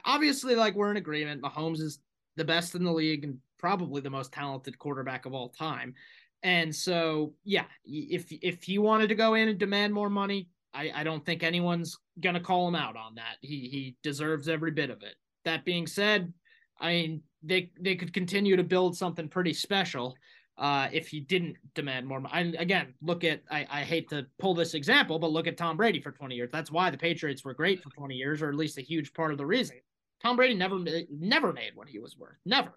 obviously, 0.05 0.55
like 0.55 0.75
we're 0.75 0.91
in 0.91 0.97
agreement. 0.97 1.43
Mahomes 1.43 1.81
is 1.81 1.99
the 2.37 2.45
best 2.45 2.75
in 2.75 2.85
the 2.85 2.93
league 2.93 3.25
and 3.25 3.39
probably 3.59 4.01
the 4.01 4.11
most 4.11 4.33
talented 4.33 4.79
quarterback 4.79 5.27
of 5.27 5.35
all 5.35 5.49
time. 5.49 5.95
And 6.43 6.75
so, 6.75 7.33
yeah, 7.45 7.65
if 7.85 8.27
if 8.31 8.63
he 8.63 8.79
wanted 8.79 9.09
to 9.09 9.15
go 9.15 9.35
in 9.35 9.49
and 9.49 9.59
demand 9.59 9.95
more 9.95 10.11
money, 10.11 10.49
I, 10.77 10.93
I 10.95 11.05
don't 11.05 11.25
think 11.25 11.43
anyone's 11.43 11.99
gonna 12.21 12.41
call 12.41 12.69
him 12.69 12.75
out 12.75 12.97
on 12.97 13.15
that. 13.17 13.37
He 13.41 13.69
he 13.69 13.97
deserves 14.03 14.49
every 14.49 14.71
bit 14.71 14.91
of 14.91 15.03
it. 15.03 15.15
That 15.45 15.65
being 15.65 15.87
said, 15.87 16.33
I 16.81 16.89
mean 16.91 17.23
they 17.43 17.71
they 17.81 17.97
could 17.97 18.13
continue 18.13 18.57
to 18.57 18.65
build 18.65 18.97
something 18.97 19.29
pretty 19.29 19.55
special 19.55 20.17
uh, 20.59 20.89
if 20.93 21.09
he 21.09 21.21
didn't 21.21 21.57
demand 21.75 22.07
more. 22.07 22.23
And 22.33 22.55
again, 22.57 22.95
look 23.03 23.25
at 23.25 23.43
I, 23.51 23.67
I 23.71 23.81
hate 23.83 24.09
to 24.11 24.27
pull 24.39 24.55
this 24.55 24.75
example, 24.75 25.19
but 25.19 25.31
look 25.31 25.47
at 25.47 25.57
Tom 25.57 25.77
Brady 25.77 26.01
for 26.01 26.13
20 26.13 26.35
years. 26.35 26.51
That's 26.53 26.71
why 26.71 26.91
the 26.91 26.99
Patriots 26.99 27.45
were 27.45 27.55
great 27.55 27.83
for 27.83 27.91
20 27.91 28.15
years, 28.15 28.43
or 28.43 28.49
at 28.49 28.55
least 28.55 28.79
a 28.79 28.83
huge 28.83 29.13
part 29.13 29.33
of 29.33 29.39
the 29.39 29.47
reason. 29.47 29.77
Tom 30.23 30.37
Brady 30.37 30.55
never 30.55 30.79
never 31.11 31.53
made 31.53 31.73
what 31.75 31.89
he 31.89 31.99
was 31.99 32.17
worth, 32.17 32.39
never. 32.45 32.73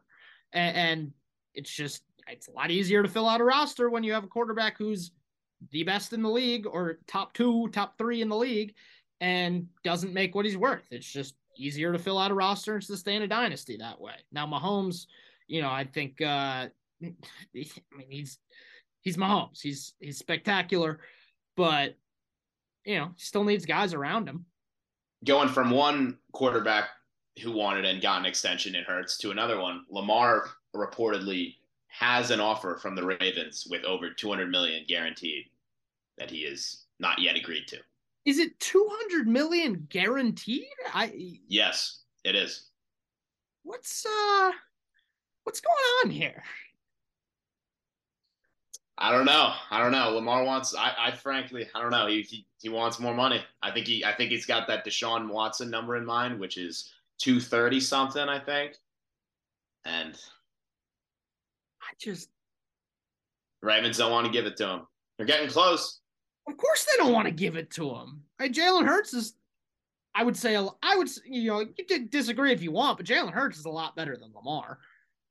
And, 0.54 0.78
and 0.78 1.12
it's 1.54 1.72
just 1.72 2.04
it's 2.28 2.48
a 2.48 2.52
lot 2.52 2.72
easier 2.72 3.02
to 3.02 3.10
fill 3.10 3.28
out 3.28 3.42
a 3.42 3.44
roster 3.44 3.90
when 3.90 4.04
you 4.04 4.14
have 4.14 4.24
a 4.24 4.28
quarterback 4.28 4.78
who's 4.78 5.12
the 5.72 5.84
best 5.84 6.14
in 6.14 6.22
the 6.22 6.30
league 6.30 6.66
or 6.66 7.00
top 7.08 7.34
two, 7.34 7.68
top 7.70 7.98
three 7.98 8.22
in 8.22 8.30
the 8.30 8.36
league, 8.36 8.74
and 9.22 9.68
doesn't 9.84 10.14
make 10.14 10.36
what 10.36 10.46
he's 10.46 10.58
worth. 10.58 10.86
It's 10.92 11.12
just 11.12 11.36
easier 11.58 11.92
to 11.92 12.00
fill 12.00 12.18
out 12.18 12.32
a 12.32 12.34
roster 12.34 12.76
and 12.76 12.84
sustain 12.84 13.22
a 13.22 13.28
dynasty 13.28 13.78
that 13.78 14.00
way. 14.00 14.14
Now 14.32 14.48
Mahomes, 14.48 15.06
you 15.48 15.62
know, 15.62 15.70
I 15.70 15.84
think 15.84 16.22
uh 16.22 16.68
I 17.04 17.14
mean 17.98 18.08
he's 18.10 18.40
he's 19.02 19.18
Mahomes. 19.18 19.62
He's 19.62 19.94
he's 20.00 20.18
spectacular, 20.18 21.00
but 21.56 21.96
you 22.86 22.98
know, 22.98 23.12
still 23.18 23.44
needs 23.44 23.66
guys 23.66 23.94
around 23.94 24.28
him. 24.28 24.46
Going 25.26 25.50
from 25.50 25.70
one 25.70 26.18
quarterback 26.32 26.86
who 27.44 27.52
wanted 27.52 27.86
and 27.86 28.02
got 28.02 28.20
an 28.20 28.26
extension 28.26 28.76
in 28.76 28.84
Hurts 28.84 29.18
to 29.20 29.32
another 29.32 29.60
one, 29.60 29.84
Lamar 29.90 30.50
reportedly 30.76 31.56
has 31.90 32.32
an 32.32 32.40
offer 32.40 32.78
from 32.82 32.96
the 32.96 33.06
Ravens 33.06 33.68
with 33.70 33.84
over 33.84 34.10
200 34.10 34.50
million 34.50 34.86
guaranteed 34.88 35.46
that 36.18 36.32
he 36.32 36.40
is 36.40 36.86
not 37.00 37.20
yet 37.20 37.36
agreed 37.36 37.68
to. 37.68 37.78
Is 38.26 38.40
it 38.40 38.60
200 38.60 39.28
million 39.28 39.88
guaranteed? 39.90 40.68
I 40.94 41.40
Yes, 41.48 42.02
it 42.24 42.36
is. 42.36 42.68
What's 43.64 44.06
uh 44.06 44.52
what's 45.44 45.62
going 45.62 45.78
on 46.04 46.10
here? 46.12 46.44
I 49.02 49.12
don't 49.12 49.26
know. 49.26 49.54
I 49.72 49.82
don't 49.82 49.94
know. 49.94 50.10
Lamar 50.10 50.44
wants. 50.44 50.76
I, 50.76 50.94
I 51.00 51.12
frankly, 51.12 51.70
I 51.74 51.82
don't 51.82 51.92
know. 51.92 52.08
He, 52.08 52.22
he 52.22 52.46
he 52.62 52.70
wants 52.70 53.00
more 53.00 53.14
money. 53.14 53.42
I 53.64 53.72
think 53.72 53.88
he. 53.88 54.04
I 54.04 54.14
think 54.14 54.30
he's 54.30 54.46
got 54.46 54.68
that 54.68 54.86
Deshaun 54.86 55.30
Watson 55.30 55.70
number 55.70 55.96
in 55.96 56.06
mind, 56.06 56.38
which 56.40 56.58
is 56.58 56.92
two 57.18 57.40
thirty 57.40 57.80
something. 57.80 58.28
I 58.28 58.40
think. 58.40 58.76
And 59.86 60.20
I 61.90 61.94
just 62.00 62.30
Ravens 63.62 63.98
don't 63.98 64.12
want 64.12 64.26
to 64.26 64.32
give 64.32 64.46
it 64.46 64.58
to 64.58 64.68
him. 64.68 64.88
They're 65.18 65.28
getting 65.28 65.50
close. 65.50 66.00
Of 66.48 66.58
course, 66.58 66.86
they 66.86 66.98
don't 66.98 67.14
want 67.14 67.28
to 67.28 67.34
give 67.34 67.56
it 67.56 67.72
to 67.72 67.90
him. 67.90 68.24
Right? 68.40 68.52
Jalen 68.52 68.86
Hurts 68.86 69.14
is. 69.14 69.34
I 70.16 70.24
would 70.24 70.36
say 70.36 70.56
I 70.56 70.96
would 70.96 71.10
you 71.26 71.50
know 71.52 71.60
you 71.60 71.86
could 71.88 72.10
disagree 72.10 72.52
if 72.52 72.62
you 72.62 72.72
want, 72.72 72.98
but 72.98 73.06
Jalen 73.06 73.32
Hurts 73.32 73.60
is 73.60 73.66
a 73.66 73.70
lot 73.70 73.96
better 73.96 74.18
than 74.18 74.32
Lamar. 74.34 74.80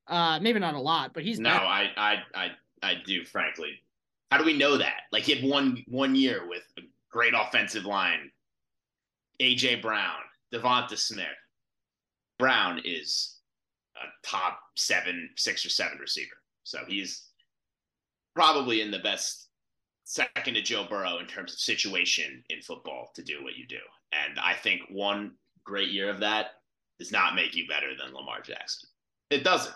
Uh, 0.06 0.38
maybe 0.40 0.58
not 0.58 0.74
a 0.74 0.80
lot, 0.80 1.12
but 1.14 1.22
he's 1.22 1.38
no. 1.38 1.50
Better. 1.50 1.64
I 1.64 1.90
I 1.96 2.16
I 2.34 2.48
I 2.82 2.94
do, 3.04 3.24
frankly. 3.24 3.72
How 4.30 4.38
do 4.38 4.44
we 4.44 4.56
know 4.56 4.76
that? 4.76 5.02
Like 5.10 5.24
he 5.24 5.34
had 5.34 5.48
one 5.48 5.84
one 5.88 6.14
year 6.14 6.48
with 6.48 6.62
a 6.78 6.82
great 7.10 7.34
offensive 7.36 7.84
line. 7.84 8.30
AJ 9.40 9.82
Brown, 9.82 10.20
Devonta 10.52 10.96
Smith. 10.96 11.26
Brown 12.38 12.80
is 12.84 13.38
a 13.96 14.26
top 14.26 14.60
seven, 14.76 15.30
six 15.36 15.64
or 15.66 15.70
seven 15.70 15.98
receiver. 15.98 16.36
So 16.68 16.80
he's 16.86 17.22
probably 18.34 18.82
in 18.82 18.90
the 18.90 18.98
best 18.98 19.48
second 20.04 20.52
to 20.52 20.60
Joe 20.60 20.86
Burrow 20.88 21.18
in 21.18 21.26
terms 21.26 21.54
of 21.54 21.58
situation 21.58 22.44
in 22.50 22.60
football 22.60 23.10
to 23.14 23.22
do 23.22 23.42
what 23.42 23.56
you 23.56 23.66
do. 23.66 23.78
And 24.12 24.38
I 24.38 24.52
think 24.52 24.82
one 24.90 25.32
great 25.64 25.88
year 25.88 26.10
of 26.10 26.20
that 26.20 26.48
does 26.98 27.10
not 27.10 27.34
make 27.34 27.56
you 27.56 27.66
better 27.66 27.96
than 27.96 28.14
Lamar 28.14 28.42
Jackson. 28.42 28.86
It 29.30 29.44
doesn't. 29.44 29.74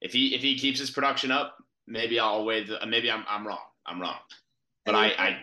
If 0.00 0.14
he 0.14 0.34
if 0.34 0.40
he 0.40 0.58
keeps 0.58 0.80
his 0.80 0.90
production 0.90 1.30
up, 1.30 1.58
maybe 1.86 2.18
I'll 2.18 2.46
weigh 2.46 2.64
the. 2.64 2.78
Maybe 2.86 3.10
I'm 3.10 3.24
I'm 3.28 3.46
wrong. 3.46 3.64
I'm 3.84 4.00
wrong. 4.00 4.16
But 4.86 4.94
I 4.94 5.08
I 5.08 5.38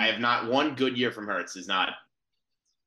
I 0.00 0.06
have 0.08 0.20
not 0.20 0.50
one 0.50 0.74
good 0.74 0.98
year 0.98 1.12
from 1.12 1.28
Hurts 1.28 1.54
is 1.54 1.68
not. 1.68 1.90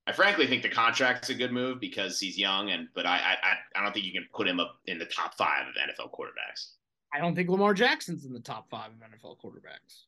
I 0.08 0.12
frankly 0.12 0.46
think 0.46 0.64
the 0.64 0.70
contract's 0.70 1.30
a 1.30 1.36
good 1.36 1.54
move 1.54 1.80
because 1.80 2.20
he's 2.20 2.38
young, 2.38 2.72
and 2.72 2.90
but 2.94 3.06
I 3.06 3.18
I 3.42 3.80
I 3.80 3.84
don't 3.84 3.94
think 3.94 4.06
you 4.06 4.14
can 4.14 4.28
put 4.34 4.48
him 4.48 4.60
up 4.60 4.76
in 4.88 5.00
the 5.00 5.06
top 5.06 5.36
five 5.38 5.68
of 5.68 5.76
NFL 5.76 6.12
quarterbacks. 6.12 6.72
I 7.14 7.20
don't 7.20 7.36
think 7.36 7.50
Lamar 7.50 7.74
Jackson's 7.74 8.26
in 8.26 8.34
the 8.34 8.40
top 8.40 8.70
five 8.70 8.92
of 8.92 8.98
NFL 8.98 9.38
quarterbacks. 9.44 10.04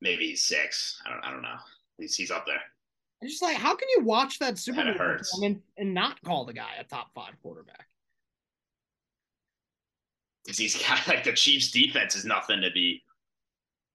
Maybe 0.00 0.28
he's 0.28 0.42
six. 0.42 1.00
I 1.06 1.10
don't 1.10 1.24
I 1.24 1.30
don't 1.30 1.42
know. 1.42 1.56
He's 1.98 2.14
he's 2.14 2.30
up 2.30 2.46
there. 2.46 2.60
I'm 3.22 3.28
just 3.28 3.42
like, 3.42 3.56
how 3.56 3.74
can 3.74 3.88
you 3.96 4.04
watch 4.04 4.38
that 4.40 4.58
Super 4.58 4.94
Bowl 4.94 5.44
and, 5.44 5.62
and 5.78 5.94
not 5.94 6.20
call 6.22 6.44
the 6.44 6.52
guy 6.52 6.72
a 6.78 6.84
top 6.84 7.08
five 7.14 7.32
quarterback? 7.42 7.86
because 10.44 10.58
he's 10.58 10.76
got 10.76 11.06
like 11.08 11.24
the 11.24 11.32
Chiefs 11.32 11.70
defense 11.70 12.14
is 12.14 12.24
nothing 12.24 12.60
to 12.60 12.70
be. 12.70 13.02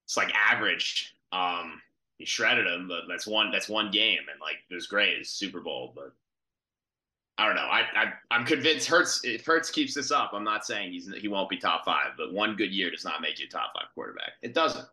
It's 0.05 0.17
like 0.17 0.33
average. 0.33 1.13
Um, 1.31 1.81
he 2.17 2.25
shredded 2.25 2.67
him, 2.67 2.87
but 2.87 3.01
that's 3.07 3.27
one 3.27 3.51
that's 3.51 3.69
one 3.69 3.91
game, 3.91 4.19
and 4.31 4.41
like 4.41 4.57
it 4.69 4.75
was 4.75 4.87
great. 4.87 5.19
It's 5.19 5.29
Super 5.29 5.61
Bowl, 5.61 5.93
but 5.95 6.13
I 7.39 7.45
don't 7.45 7.55
know. 7.55 7.61
I, 7.61 7.85
I 7.95 8.13
I'm 8.31 8.45
convinced 8.45 8.89
Hurts 8.89 9.21
if 9.23 9.45
Hurts 9.45 9.71
keeps 9.71 9.93
this 9.93 10.11
up. 10.11 10.31
I'm 10.33 10.43
not 10.43 10.65
saying 10.65 10.91
he's 10.91 11.09
he 11.15 11.29
won't 11.29 11.49
be 11.49 11.55
top 11.55 11.85
five, 11.85 12.11
but 12.17 12.33
one 12.33 12.57
good 12.57 12.71
year 12.71 12.91
does 12.91 13.05
not 13.05 13.21
make 13.21 13.39
you 13.39 13.45
a 13.45 13.49
top 13.49 13.71
five 13.73 13.87
quarterback. 13.95 14.31
It 14.41 14.53
doesn't. 14.53 14.85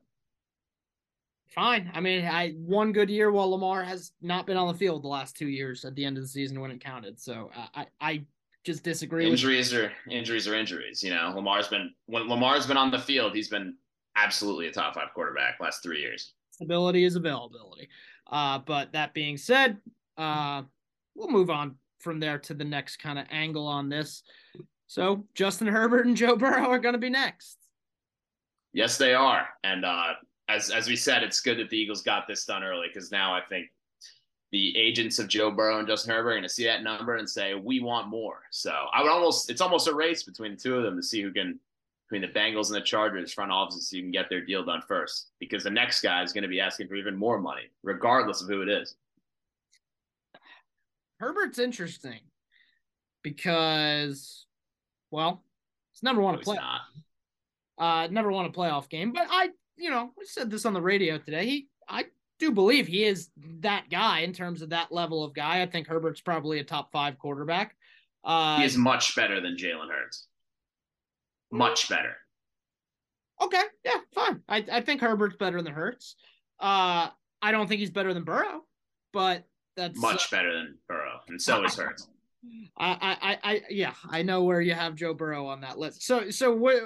Fine. 1.48 1.90
I 1.92 1.98
mean, 1.98 2.24
I 2.24 2.50
one 2.52 2.92
good 2.92 3.10
year 3.10 3.32
while 3.32 3.50
Lamar 3.50 3.82
has 3.82 4.12
not 4.22 4.46
been 4.46 4.56
on 4.56 4.68
the 4.68 4.78
field 4.78 5.02
the 5.02 5.08
last 5.08 5.36
two 5.36 5.48
years 5.48 5.84
at 5.84 5.96
the 5.96 6.04
end 6.04 6.18
of 6.18 6.22
the 6.22 6.28
season 6.28 6.60
when 6.60 6.70
it 6.70 6.80
counted. 6.80 7.18
So 7.18 7.50
uh, 7.56 7.66
I 7.74 7.86
I 8.00 8.24
just 8.62 8.84
disagree. 8.84 9.28
Injuries 9.28 9.72
with... 9.72 9.82
are 9.82 9.92
injuries 10.08 10.46
are 10.46 10.54
injuries. 10.54 11.02
You 11.02 11.10
know, 11.10 11.32
Lamar's 11.34 11.66
been 11.66 11.92
when 12.06 12.28
Lamar's 12.28 12.68
been 12.68 12.76
on 12.76 12.92
the 12.92 13.00
field, 13.00 13.34
he's 13.34 13.48
been 13.48 13.74
absolutely 14.14 14.68
a 14.68 14.72
top 14.72 14.94
five 14.94 15.08
quarterback 15.14 15.58
last 15.58 15.82
three 15.82 16.00
years. 16.00 16.34
Stability 16.52 17.02
is 17.02 17.16
availability. 17.16 17.88
Uh, 18.30 18.60
but 18.60 18.92
that 18.92 19.14
being 19.14 19.36
said, 19.36 19.78
uh, 20.16 20.62
we'll 21.16 21.28
move 21.28 21.50
on 21.50 21.74
from 21.98 22.20
there 22.20 22.38
to 22.38 22.54
the 22.54 22.64
next 22.64 22.96
kind 22.98 23.18
of 23.18 23.26
angle 23.30 23.66
on 23.66 23.88
this. 23.88 24.22
So 24.86 25.26
Justin 25.34 25.66
Herbert 25.66 26.06
and 26.06 26.16
Joe 26.16 26.36
Burrow 26.36 26.70
are 26.70 26.78
going 26.78 26.94
to 26.94 26.98
be 26.98 27.10
next. 27.10 27.58
Yes, 28.72 28.98
they 28.98 29.14
are. 29.14 29.48
And 29.64 29.84
uh, 29.84 30.12
as 30.48 30.70
as 30.70 30.86
we 30.86 30.96
said, 30.96 31.22
it's 31.22 31.40
good 31.40 31.58
that 31.58 31.70
the 31.70 31.78
Eagles 31.78 32.02
got 32.02 32.28
this 32.28 32.44
done 32.44 32.62
early 32.62 32.88
because 32.92 33.10
now 33.10 33.34
I 33.34 33.40
think 33.48 33.68
the 34.52 34.76
agents 34.76 35.18
of 35.18 35.28
Joe 35.28 35.50
Burrow 35.50 35.78
and 35.78 35.88
Justin 35.88 36.12
Herbert 36.12 36.30
are 36.30 36.34
going 36.34 36.42
to 36.42 36.48
see 36.48 36.64
that 36.64 36.82
number 36.82 37.16
and 37.16 37.28
say 37.28 37.54
we 37.54 37.80
want 37.80 38.08
more. 38.08 38.42
So 38.50 38.72
I 38.92 39.02
would 39.02 39.10
almost 39.10 39.50
it's 39.50 39.60
almost 39.60 39.88
a 39.88 39.94
race 39.94 40.22
between 40.22 40.52
the 40.52 40.56
two 40.58 40.76
of 40.76 40.84
them 40.84 40.96
to 40.96 41.02
see 41.02 41.22
who 41.22 41.32
can 41.32 41.58
between 42.08 42.22
the 42.22 42.38
Bengals 42.38 42.68
and 42.68 42.76
the 42.76 42.80
Chargers 42.80 43.32
front 43.32 43.50
offices 43.50 43.90
so 43.90 43.96
you 43.96 44.02
can 44.02 44.12
get 44.12 44.28
their 44.28 44.44
deal 44.44 44.64
done 44.64 44.82
first 44.86 45.30
because 45.40 45.64
the 45.64 45.70
next 45.70 46.02
guy 46.02 46.22
is 46.22 46.32
going 46.32 46.42
to 46.42 46.48
be 46.48 46.60
asking 46.60 46.86
for 46.86 46.94
even 46.94 47.16
more 47.16 47.40
money 47.40 47.70
regardless 47.82 48.42
of 48.42 48.48
who 48.48 48.62
it 48.62 48.68
is. 48.68 48.94
Herbert's 51.18 51.58
interesting 51.58 52.20
because 53.22 54.46
well, 55.10 55.42
he's 55.92 56.02
never 56.02 56.20
won 56.20 56.34
a 56.36 56.38
play. 56.38 56.58
Uh, 57.78 58.08
never 58.10 58.30
won 58.30 58.46
a 58.46 58.50
playoff 58.50 58.88
game, 58.88 59.12
but 59.12 59.26
I, 59.30 59.50
you 59.76 59.90
know, 59.90 60.10
we 60.16 60.24
said 60.24 60.50
this 60.50 60.64
on 60.64 60.72
the 60.72 60.80
radio 60.80 61.18
today. 61.18 61.44
He, 61.44 61.68
I 61.88 62.06
do 62.38 62.50
believe 62.52 62.86
he 62.86 63.04
is 63.04 63.30
that 63.60 63.90
guy 63.90 64.20
in 64.20 64.32
terms 64.32 64.62
of 64.62 64.70
that 64.70 64.92
level 64.92 65.24
of 65.24 65.34
guy. 65.34 65.62
I 65.62 65.66
think 65.66 65.86
Herbert's 65.86 66.20
probably 66.20 66.58
a 66.58 66.64
top 66.64 66.90
five 66.92 67.18
quarterback. 67.18 67.76
Uh, 68.24 68.58
he 68.58 68.64
is 68.64 68.76
much 68.76 69.14
better 69.14 69.40
than 69.40 69.56
Jalen 69.56 69.90
Hurts. 69.90 70.26
Much 71.52 71.88
better. 71.88 72.16
Okay, 73.40 73.62
yeah, 73.84 73.98
fine. 74.14 74.42
I, 74.48 74.64
I 74.72 74.80
think 74.80 75.00
Herbert's 75.00 75.36
better 75.36 75.62
than 75.62 75.72
Hurts. 75.72 76.16
Uh, 76.58 77.08
I 77.42 77.52
don't 77.52 77.68
think 77.68 77.80
he's 77.80 77.90
better 77.90 78.14
than 78.14 78.24
Burrow, 78.24 78.64
but 79.12 79.44
that's 79.76 79.98
much 79.98 80.32
uh, 80.32 80.36
better 80.36 80.52
than 80.52 80.78
Burrow, 80.88 81.20
and 81.28 81.40
so 81.40 81.64
is 81.64 81.74
Hurts. 81.74 82.08
I, 82.78 83.16
I, 83.20 83.38
I, 83.42 83.62
yeah, 83.70 83.94
I 84.08 84.22
know 84.22 84.44
where 84.44 84.60
you 84.60 84.74
have 84.74 84.94
Joe 84.94 85.14
Burrow 85.14 85.46
on 85.46 85.62
that 85.62 85.78
list. 85.78 86.02
So, 86.02 86.30
so 86.30 86.54
what? 86.54 86.82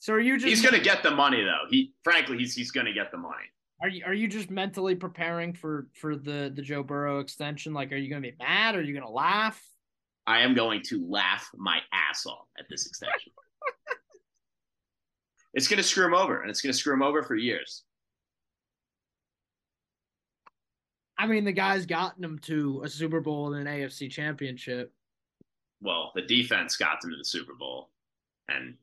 So 0.00 0.14
are 0.14 0.20
you 0.20 0.36
just? 0.36 0.48
He's 0.48 0.62
gonna 0.62 0.82
get 0.82 1.02
the 1.02 1.12
money 1.12 1.42
though. 1.44 1.68
He, 1.70 1.92
frankly, 2.02 2.38
he's 2.38 2.54
he's 2.54 2.72
gonna 2.72 2.92
get 2.92 3.12
the 3.12 3.18
money. 3.18 3.46
Are 3.82 3.88
you 3.88 4.04
are 4.06 4.14
you 4.14 4.28
just 4.28 4.50
mentally 4.50 4.94
preparing 4.94 5.52
for 5.52 5.88
for 5.94 6.16
the 6.16 6.52
the 6.54 6.62
Joe 6.62 6.82
Burrow 6.82 7.18
extension? 7.18 7.74
Like, 7.74 7.92
are 7.92 7.96
you 7.96 8.08
going 8.08 8.22
to 8.22 8.30
be 8.30 8.36
mad? 8.38 8.76
Are 8.76 8.82
you 8.82 8.92
going 8.92 9.06
to 9.06 9.12
laugh? 9.12 9.60
I 10.24 10.40
am 10.40 10.54
going 10.54 10.82
to 10.84 11.04
laugh 11.08 11.48
my 11.56 11.80
ass 11.92 12.24
off 12.26 12.46
at 12.58 12.66
this 12.70 12.86
extension. 12.86 13.32
it's 15.54 15.66
going 15.66 15.78
to 15.78 15.82
screw 15.82 16.06
him 16.06 16.14
over, 16.14 16.40
and 16.40 16.48
it's 16.48 16.60
going 16.60 16.72
to 16.72 16.78
screw 16.78 16.92
him 16.92 17.02
over 17.02 17.24
for 17.24 17.34
years. 17.34 17.82
I 21.18 21.26
mean, 21.26 21.44
the 21.44 21.52
guy's 21.52 21.86
gotten 21.86 22.24
him 22.24 22.38
to 22.40 22.82
a 22.84 22.88
Super 22.88 23.20
Bowl 23.20 23.52
and 23.52 23.66
an 23.66 23.74
AFC 23.74 24.10
championship. 24.10 24.92
Well, 25.80 26.12
the 26.14 26.22
defense 26.22 26.76
got 26.76 27.00
them 27.00 27.10
to 27.10 27.16
the 27.16 27.24
Super 27.24 27.54
Bowl, 27.54 27.90
and 28.48 28.74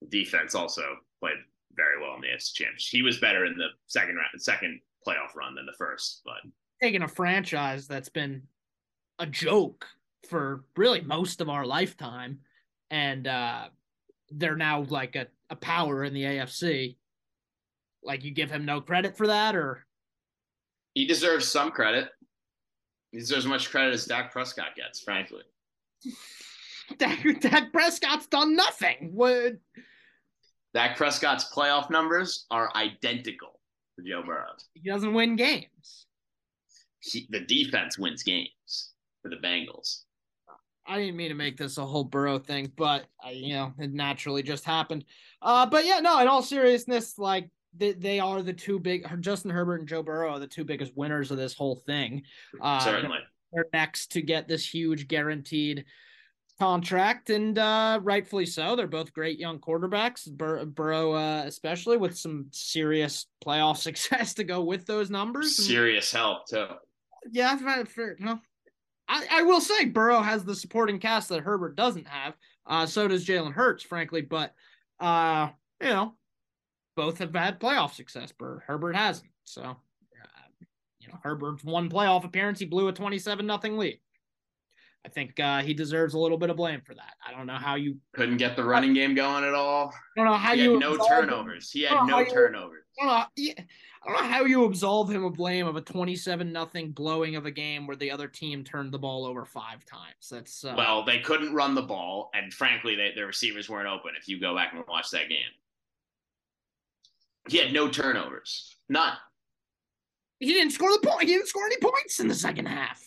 the 0.00 0.08
defense 0.08 0.54
also 0.54 0.82
played 1.20 1.36
very 1.76 2.00
well 2.00 2.14
in 2.14 2.22
the 2.22 2.28
AFC 2.28 2.54
championship. 2.54 2.90
He 2.90 3.02
was 3.02 3.18
better 3.18 3.44
in 3.44 3.56
the 3.56 3.68
second 3.86 4.16
round, 4.16 4.40
second 4.40 4.80
playoff 5.06 5.34
run 5.36 5.54
than 5.54 5.66
the 5.66 5.72
first, 5.72 6.22
but 6.24 6.50
taking 6.82 7.02
a 7.02 7.08
franchise 7.08 7.86
that's 7.86 8.08
been 8.08 8.42
a 9.18 9.26
joke 9.26 9.86
for 10.28 10.64
really 10.76 11.00
most 11.00 11.40
of 11.40 11.48
our 11.48 11.64
lifetime, 11.64 12.40
and 12.90 13.26
uh, 13.26 13.68
they're 14.30 14.56
now 14.56 14.82
like 14.88 15.16
a, 15.16 15.26
a 15.50 15.56
power 15.56 16.04
in 16.04 16.14
the 16.14 16.24
AFC. 16.24 16.96
Like 18.02 18.24
you 18.24 18.30
give 18.30 18.50
him 18.50 18.64
no 18.64 18.80
credit 18.80 19.16
for 19.16 19.26
that, 19.26 19.56
or 19.56 19.85
he 20.96 21.04
deserves 21.04 21.46
some 21.46 21.70
credit. 21.70 22.08
He 23.12 23.18
deserves 23.18 23.44
as 23.44 23.48
much 23.48 23.70
credit 23.70 23.92
as 23.92 24.06
Dak 24.06 24.32
Prescott 24.32 24.74
gets, 24.74 24.98
frankly. 24.98 25.42
Dak, 26.98 27.18
Dak 27.40 27.70
Prescott's 27.70 28.26
done 28.28 28.56
nothing. 28.56 29.10
What? 29.12 29.58
Dak 30.72 30.96
Prescott's 30.96 31.52
playoff 31.54 31.90
numbers 31.90 32.46
are 32.50 32.74
identical 32.74 33.60
to 33.98 34.08
Joe 34.08 34.22
Burrow. 34.24 34.46
He 34.72 34.88
doesn't 34.88 35.12
win 35.12 35.36
games. 35.36 36.06
He, 37.00 37.26
the 37.28 37.40
defense 37.40 37.98
wins 37.98 38.22
games 38.22 38.92
for 39.22 39.28
the 39.28 39.36
Bengals. 39.36 40.04
I 40.86 40.98
didn't 40.98 41.16
mean 41.16 41.28
to 41.28 41.34
make 41.34 41.58
this 41.58 41.76
a 41.76 41.84
whole 41.84 42.04
Burrow 42.04 42.38
thing, 42.38 42.72
but 42.74 43.04
I, 43.22 43.32
you 43.32 43.54
know, 43.54 43.74
it 43.78 43.92
naturally 43.92 44.42
just 44.42 44.64
happened. 44.64 45.04
Uh, 45.42 45.66
but 45.66 45.84
yeah, 45.84 46.00
no. 46.00 46.18
In 46.20 46.28
all 46.28 46.42
seriousness, 46.42 47.18
like 47.18 47.50
they, 47.76 47.92
they 47.92 48.20
are 48.20 48.42
the 48.42 48.52
two 48.52 48.78
big 48.78 49.06
Justin 49.20 49.50
Herbert 49.50 49.80
and 49.80 49.88
Joe 49.88 50.02
Burrow 50.02 50.32
are 50.32 50.38
the 50.38 50.46
two 50.46 50.64
biggest 50.64 50.96
winners 50.96 51.30
of 51.30 51.36
this 51.36 51.54
whole 51.54 51.82
thing. 51.86 52.22
Uh, 52.60 52.78
Certainly, 52.80 53.18
they're 53.52 53.66
next 53.72 54.12
to 54.12 54.22
get 54.22 54.48
this 54.48 54.66
huge 54.66 55.08
guaranteed 55.08 55.84
contract, 56.58 57.30
and 57.30 57.58
uh, 57.58 58.00
rightfully 58.02 58.46
so. 58.46 58.76
They're 58.76 58.86
both 58.86 59.12
great 59.12 59.38
young 59.38 59.58
quarterbacks. 59.58 60.30
Bur- 60.30 60.64
Burrow, 60.64 61.12
uh, 61.12 61.44
especially 61.46 61.96
with 61.96 62.16
some 62.16 62.46
serious 62.50 63.26
playoff 63.44 63.76
success 63.78 64.34
to 64.34 64.44
go 64.44 64.62
with 64.62 64.86
those 64.86 65.10
numbers. 65.10 65.56
Serious 65.56 66.12
help 66.12 66.46
too. 66.48 66.66
Yeah, 67.30 67.56
for, 67.84 68.16
no, 68.20 68.38
I, 69.08 69.26
I 69.30 69.42
will 69.42 69.60
say 69.60 69.86
Burrow 69.86 70.20
has 70.20 70.44
the 70.44 70.54
supporting 70.54 70.98
cast 70.98 71.28
that 71.28 71.42
Herbert 71.42 71.76
doesn't 71.76 72.06
have. 72.06 72.34
Uh, 72.66 72.86
so 72.86 73.08
does 73.08 73.24
Jalen 73.24 73.52
Hurts, 73.52 73.82
frankly. 73.82 74.22
But 74.22 74.54
uh, 75.00 75.48
you 75.80 75.88
know, 75.88 76.14
both 76.96 77.18
have 77.18 77.34
had 77.34 77.60
playoff 77.60 77.94
success. 77.94 78.32
But 78.36 78.58
Herbert 78.66 78.96
hasn't. 78.96 79.30
So, 79.44 79.62
uh, 79.62 79.76
you 80.98 81.08
know, 81.08 81.18
Herbert's 81.22 81.62
one 81.62 81.88
playoff 81.88 82.24
appearance. 82.24 82.58
He 82.58 82.66
blew 82.66 82.88
a 82.88 82.92
twenty-seven 82.92 83.46
nothing 83.46 83.78
lead. 83.78 84.00
I 85.04 85.08
think 85.08 85.38
uh, 85.38 85.62
he 85.62 85.72
deserves 85.72 86.14
a 86.14 86.18
little 86.18 86.36
bit 86.36 86.50
of 86.50 86.56
blame 86.56 86.80
for 86.84 86.92
that. 86.92 87.14
I 87.24 87.30
don't 87.30 87.46
know 87.46 87.54
how 87.54 87.76
you 87.76 87.98
couldn't 88.12 88.38
get 88.38 88.56
the 88.56 88.64
running 88.64 88.92
game 88.92 89.14
going 89.14 89.44
at 89.44 89.54
all. 89.54 89.94
I 89.94 90.20
don't 90.20 90.26
know 90.26 90.36
how 90.36 90.56
he 90.56 90.64
you 90.64 90.72
had 90.72 90.80
no 90.80 90.96
turnovers. 90.96 91.72
Him. 91.72 91.78
He 91.78 91.86
had 91.86 92.06
no 92.06 92.24
turnovers. 92.24 92.82
I 93.00 93.04
don't, 93.04 93.12
know, 93.12 93.52
I 94.02 94.08
don't 94.08 94.22
know 94.22 94.28
how 94.28 94.44
you 94.46 94.64
absolve 94.64 95.08
him 95.08 95.24
of 95.24 95.34
blame 95.34 95.68
of 95.68 95.76
a 95.76 95.80
twenty-seven 95.80 96.50
nothing 96.50 96.90
blowing 96.90 97.36
of 97.36 97.46
a 97.46 97.52
game 97.52 97.86
where 97.86 97.96
the 97.96 98.10
other 98.10 98.26
team 98.26 98.64
turned 98.64 98.90
the 98.90 98.98
ball 98.98 99.24
over 99.24 99.44
five 99.44 99.84
times. 99.84 100.28
That's 100.28 100.64
uh, 100.64 100.74
well, 100.76 101.04
they 101.04 101.20
couldn't 101.20 101.54
run 101.54 101.76
the 101.76 101.82
ball, 101.82 102.30
and 102.34 102.52
frankly, 102.52 102.96
they, 102.96 103.12
their 103.14 103.26
receivers 103.26 103.68
weren't 103.68 103.86
open. 103.86 104.10
If 104.18 104.26
you 104.26 104.40
go 104.40 104.56
back 104.56 104.72
and 104.72 104.82
watch 104.88 105.10
that 105.10 105.28
game, 105.28 105.38
he 107.48 107.58
had 107.58 107.72
no 107.72 107.88
turnovers, 107.88 108.76
none. 108.88 109.14
He 110.38 110.52
didn't 110.52 110.72
score 110.72 110.92
the 110.92 111.06
point. 111.06 111.28
He 111.28 111.34
didn't 111.34 111.48
score 111.48 111.66
any 111.66 111.78
points 111.78 112.20
in 112.20 112.28
the 112.28 112.34
second 112.34 112.66
half 112.66 113.02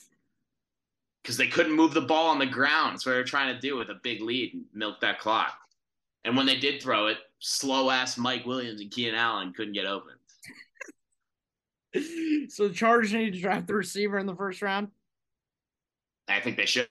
because 1.22 1.38
they 1.38 1.48
couldn't 1.48 1.74
move 1.74 1.94
the 1.94 2.02
ball 2.02 2.30
on 2.30 2.40
the 2.40 2.46
ground. 2.46 2.94
That's 2.94 3.06
what 3.06 3.12
they 3.12 3.18
were 3.20 3.24
trying 3.24 3.54
to 3.54 3.62
do 3.62 3.78
with 3.78 3.90
a 3.90 4.00
big 4.02 4.22
lead 4.22 4.54
and 4.54 4.66
milk 4.74 5.00
that 5.02 5.20
clock. 5.20 5.54
And 6.26 6.36
when 6.36 6.46
they 6.46 6.58
did 6.58 6.82
throw 6.82 7.08
it, 7.08 7.18
slow 7.40 7.90
ass 7.90 8.18
Mike 8.18 8.46
Williams 8.46 8.82
and 8.82 8.92
Keenan 8.92 9.16
Allen 9.16 9.54
couldn't 9.54 9.74
get 9.74 9.86
open. 9.86 10.14
so 12.50 12.68
the 12.68 12.74
Chargers 12.74 13.14
need 13.14 13.34
to 13.34 13.40
draft 13.40 13.68
the 13.68 13.76
receiver 13.76 14.18
in 14.18 14.26
the 14.26 14.36
first 14.36 14.62
round. 14.62 14.90
I 16.28 16.40
think 16.40 16.58
they 16.58 16.66
should. 16.66 16.88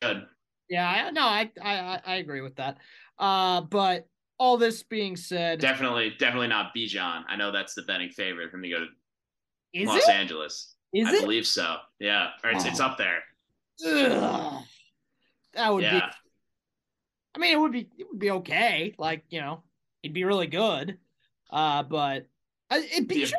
Yeah, 0.68 0.88
I, 0.88 1.10
no, 1.10 1.22
I, 1.22 1.50
I 1.62 2.00
I 2.04 2.14
agree 2.16 2.40
with 2.40 2.56
that. 2.56 2.78
Uh, 3.18 3.62
but 3.62 4.06
all 4.38 4.56
this 4.56 4.82
being 4.82 5.16
said, 5.16 5.58
definitely, 5.60 6.14
definitely 6.18 6.48
not 6.48 6.74
Bijan. 6.74 7.24
I 7.28 7.36
know 7.36 7.50
that's 7.52 7.74
the 7.74 7.82
betting 7.82 8.10
favorite 8.10 8.50
for 8.50 8.56
him 8.56 8.62
to 8.62 8.68
go 8.68 8.78
to 8.80 8.86
Is 9.74 9.88
Los 9.88 10.08
it? 10.08 10.10
Angeles. 10.10 10.74
Is 10.92 11.06
I 11.08 11.16
it? 11.16 11.20
believe 11.22 11.46
so. 11.46 11.76
Yeah, 11.98 12.28
or 12.44 12.50
it's, 12.50 12.64
Oh. 12.64 12.68
it's 12.68 12.80
up 12.80 12.98
there. 12.98 13.22
Ugh. 13.86 14.62
That 15.54 15.72
would 15.74 15.82
be. 15.82 15.86
I 15.86 17.38
mean, 17.38 17.52
it 17.52 17.60
would 17.60 17.72
be. 17.72 17.88
It 17.98 18.06
would 18.10 18.18
be 18.18 18.30
okay. 18.32 18.94
Like 18.98 19.24
you 19.28 19.40
know, 19.40 19.62
it'd 20.02 20.14
be 20.14 20.24
really 20.24 20.46
good. 20.46 20.98
Uh, 21.50 21.82
but 21.82 22.26
I, 22.70 22.78
it, 22.78 23.08
Bijan's, 23.08 23.32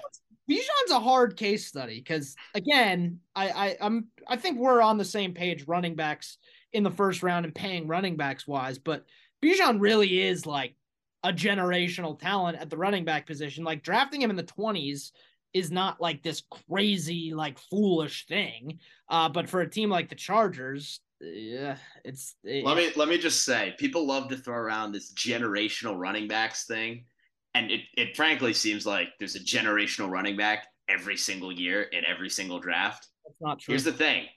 Bijan's 0.50 0.92
a 0.92 1.00
hard 1.00 1.38
case 1.38 1.66
study 1.68 1.98
because 2.00 2.36
again, 2.54 3.20
I, 3.36 3.50
I 3.50 3.78
I'm 3.82 4.08
I 4.28 4.36
think 4.38 4.58
we're 4.60 4.82
on 4.82 4.98
the 4.98 5.06
same 5.06 5.34
page. 5.34 5.66
Running 5.68 5.96
backs 5.96 6.38
in 6.74 6.84
the 6.84 6.92
first 6.92 7.24
round 7.24 7.46
and 7.46 7.56
paying 7.56 7.88
running 7.88 8.16
backs 8.16 8.48
wise, 8.48 8.78
but 8.78 9.06
Bijan 9.44 9.80
really 9.80 10.22
is 10.22 10.46
like 10.46 10.76
a 11.24 11.34
generational 11.34 12.18
talent 12.18 12.58
at 12.60 12.70
the 12.70 12.78
running 12.78 13.06
back 13.06 13.28
position. 13.28 13.64
Like 13.64 13.84
drafting 13.84 14.22
him 14.22 14.30
in 14.30 14.36
the 14.36 14.44
twenties 14.44 15.12
is 15.54 15.72
not 15.72 16.00
like 16.00 16.22
this 16.22 16.44
crazy 16.70 17.34
like 17.34 17.58
foolish 17.58 18.28
thing. 18.28 18.80
Uh, 19.10 19.30
but 19.30 19.50
for 19.50 19.62
a 19.62 19.70
team 19.70 19.90
like 19.90 20.10
the 20.10 20.16
Chargers, 20.16 21.02
yeah, 21.22 21.76
it's 22.06 22.36
it, 22.44 22.64
let 22.64 22.78
me 22.78 22.92
let 22.96 23.10
me 23.10 23.18
just 23.18 23.44
say, 23.44 23.76
people 23.78 24.08
love 24.08 24.30
to 24.30 24.38
throw 24.38 24.56
around 24.56 24.92
this 24.92 25.14
generational 25.14 25.98
running 25.98 26.28
backs 26.28 26.66
thing, 26.66 27.06
and 27.54 27.70
it 27.72 27.82
it 27.98 28.16
frankly 28.16 28.54
seems 28.54 28.86
like 28.86 29.10
there's 29.20 29.36
a 29.36 29.40
generational 29.40 30.10
running 30.10 30.38
back 30.38 30.68
every 30.88 31.18
single 31.18 31.52
year 31.52 31.84
in 31.84 32.04
every 32.06 32.30
single 32.30 32.60
draft. 32.60 33.08
That's 33.26 33.42
not 33.42 33.60
true. 33.60 33.74
Here's 33.74 33.84
the 33.84 33.92
thing: 33.92 34.28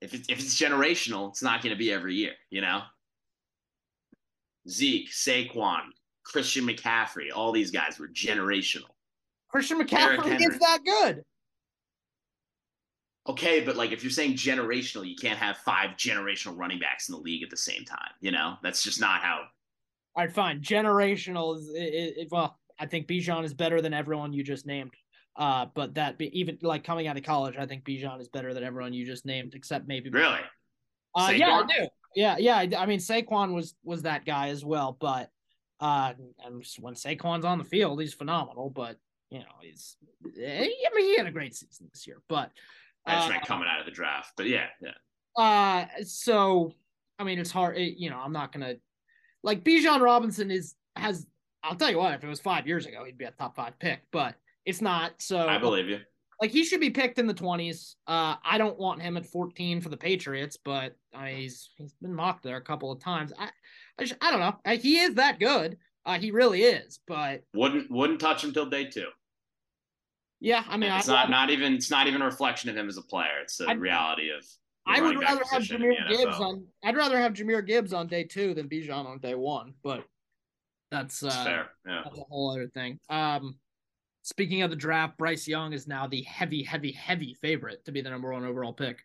if 0.00 0.14
it's 0.14 0.28
if 0.28 0.40
it's 0.40 0.60
generational, 0.60 1.28
it's 1.28 1.42
not 1.42 1.62
going 1.62 1.74
to 1.74 1.78
be 1.78 1.92
every 1.92 2.16
year. 2.16 2.32
You 2.50 2.62
know, 2.62 2.82
Zeke, 4.68 5.10
Saquon, 5.12 5.82
Christian 6.32 6.66
McCaffrey, 6.66 7.28
all 7.34 7.52
these 7.52 7.70
guys 7.70 7.98
were 7.98 8.08
generational. 8.08 8.90
Christian 9.48 9.80
McCaffrey 9.80 10.40
is 10.40 10.58
that 10.58 10.80
good. 10.84 11.22
Okay, 13.28 13.60
but 13.60 13.76
like 13.76 13.92
if 13.92 14.02
you're 14.02 14.10
saying 14.10 14.34
generational, 14.34 15.08
you 15.08 15.16
can't 15.16 15.38
have 15.38 15.56
five 15.58 15.90
generational 15.96 16.56
running 16.56 16.78
backs 16.78 17.08
in 17.08 17.14
the 17.14 17.20
league 17.20 17.42
at 17.42 17.50
the 17.50 17.56
same 17.56 17.84
time. 17.84 18.10
You 18.20 18.32
know, 18.32 18.56
that's 18.62 18.82
just 18.82 19.00
not 19.00 19.20
how. 19.20 19.42
All 20.16 20.24
right, 20.24 20.32
fine. 20.32 20.60
Generational 20.60 21.56
is 21.56 21.70
it, 21.74 22.18
it, 22.18 22.28
well. 22.30 22.58
I 22.78 22.84
think 22.84 23.06
Bijan 23.06 23.42
is 23.42 23.54
better 23.54 23.80
than 23.80 23.94
everyone 23.94 24.34
you 24.34 24.44
just 24.44 24.66
named. 24.66 24.90
Uh, 25.34 25.64
but 25.74 25.94
that 25.94 26.18
be, 26.18 26.38
even 26.38 26.58
like 26.60 26.84
coming 26.84 27.06
out 27.06 27.16
of 27.16 27.22
college, 27.22 27.56
I 27.58 27.64
think 27.64 27.84
Bijan 27.84 28.20
is 28.20 28.28
better 28.28 28.52
than 28.52 28.62
everyone 28.62 28.92
you 28.92 29.06
just 29.06 29.24
named, 29.24 29.54
except 29.54 29.88
maybe. 29.88 30.10
Really? 30.10 30.40
Uh, 31.14 31.32
yeah, 31.34 31.62
I 31.62 31.62
do. 31.62 31.88
Yeah, 32.14 32.36
yeah. 32.38 32.56
I, 32.56 32.70
I 32.76 32.84
mean, 32.84 32.98
Saquon 32.98 33.54
was 33.54 33.74
was 33.82 34.02
that 34.02 34.26
guy 34.26 34.48
as 34.48 34.62
well, 34.62 34.94
but 35.00 35.30
uh, 35.80 36.12
and 36.44 36.64
when 36.80 36.94
Saquon's 36.94 37.44
on 37.44 37.58
the 37.58 37.64
field, 37.64 38.00
he's 38.00 38.14
phenomenal. 38.14 38.70
But 38.70 38.96
you 39.30 39.40
know, 39.40 39.44
he's. 39.60 39.96
I 40.24 40.68
mean, 40.94 41.04
he 41.04 41.16
had 41.16 41.26
a 41.26 41.32
great 41.32 41.54
season 41.54 41.88
this 41.92 42.06
year, 42.06 42.22
but. 42.28 42.50
I 43.08 43.14
just 43.14 43.28
uh, 43.28 43.30
meant 43.30 43.46
coming 43.46 43.68
out 43.70 43.78
of 43.78 43.86
the 43.86 43.92
draft, 43.92 44.32
but 44.36 44.48
yeah, 44.48 44.66
yeah. 44.82 44.90
Uh, 45.36 45.86
so 46.02 46.72
I 47.18 47.24
mean, 47.24 47.38
it's 47.38 47.50
hard. 47.50 47.76
It, 47.76 47.98
you 47.98 48.10
know, 48.10 48.18
I'm 48.18 48.32
not 48.32 48.52
gonna 48.52 48.74
like 49.42 49.64
Bijan 49.64 50.00
Robinson 50.00 50.50
is 50.50 50.74
has. 50.96 51.26
I'll 51.62 51.76
tell 51.76 51.90
you 51.90 51.98
what, 51.98 52.14
if 52.14 52.22
it 52.22 52.28
was 52.28 52.40
five 52.40 52.66
years 52.66 52.86
ago, 52.86 53.04
he'd 53.04 53.18
be 53.18 53.24
a 53.24 53.30
top 53.32 53.56
five 53.56 53.78
pick, 53.78 54.00
but 54.12 54.34
it's 54.64 54.80
not. 54.80 55.12
So 55.18 55.48
I 55.48 55.58
believe 55.58 55.88
you. 55.88 56.00
Like 56.40 56.50
he 56.50 56.64
should 56.64 56.80
be 56.80 56.90
picked 56.90 57.18
in 57.18 57.26
the 57.26 57.34
20s. 57.34 57.94
Uh, 58.06 58.36
I 58.44 58.58
don't 58.58 58.78
want 58.78 59.00
him 59.00 59.16
at 59.16 59.24
14 59.26 59.80
for 59.80 59.88
the 59.88 59.96
Patriots, 59.96 60.58
but 60.62 60.94
uh, 61.14 61.24
he's 61.24 61.70
he's 61.76 61.94
been 61.94 62.14
mocked 62.14 62.42
there 62.42 62.56
a 62.56 62.62
couple 62.62 62.92
of 62.92 63.00
times. 63.00 63.32
I 63.38 63.48
I, 63.98 64.04
just, 64.04 64.22
I 64.22 64.30
don't 64.30 64.40
know. 64.40 64.56
Uh, 64.64 64.76
he 64.76 64.98
is 64.98 65.14
that 65.14 65.40
good. 65.40 65.78
Uh, 66.04 66.18
he 66.18 66.30
really 66.30 66.62
is. 66.62 67.00
But 67.06 67.42
Wouldn't 67.54 67.90
wouldn't 67.90 68.20
touch 68.20 68.44
him 68.44 68.52
till 68.52 68.66
day 68.66 68.84
two. 68.84 69.08
yeah, 70.40 70.62
I 70.68 70.76
mean, 70.76 70.92
it's 70.92 71.08
I, 71.08 71.14
not 71.14 71.30
not 71.30 71.50
even 71.50 71.74
it's 71.74 71.90
not 71.90 72.06
even 72.06 72.22
a 72.22 72.26
reflection 72.26 72.68
of 72.70 72.76
him 72.76 72.88
as 72.88 72.98
a 72.98 73.02
player. 73.02 73.40
It's 73.42 73.56
the 73.56 73.74
reality 73.76 74.30
of. 74.30 74.44
I 74.88 75.00
would 75.00 75.18
rather 75.18 75.42
have 75.50 75.62
Jahmyr 75.62 76.08
Gibbs 76.08 76.38
on. 76.38 76.64
I'd 76.84 76.96
rather 76.96 77.18
have 77.18 77.32
Jahmyr 77.32 77.66
Gibbs 77.66 77.92
on 77.92 78.06
day 78.06 78.22
two 78.22 78.54
than 78.54 78.68
Bijan 78.68 79.06
on 79.06 79.18
day 79.18 79.34
one. 79.34 79.74
But 79.82 80.04
that's 80.92 81.24
uh, 81.24 81.30
fair. 81.30 81.70
Yeah. 81.84 82.02
that's 82.04 82.18
a 82.18 82.22
whole 82.22 82.52
other 82.52 82.68
thing. 82.68 83.00
Um, 83.10 83.58
speaking 84.26 84.62
of 84.62 84.70
the 84.70 84.76
draft, 84.76 85.16
Bryce 85.16 85.46
Young 85.46 85.72
is 85.72 85.86
now 85.86 86.08
the 86.08 86.22
heavy, 86.22 86.60
heavy, 86.60 86.90
heavy 86.90 87.34
favorite 87.34 87.84
to 87.84 87.92
be 87.92 88.00
the 88.00 88.10
number 88.10 88.32
one 88.32 88.44
overall 88.44 88.72
pick. 88.72 88.98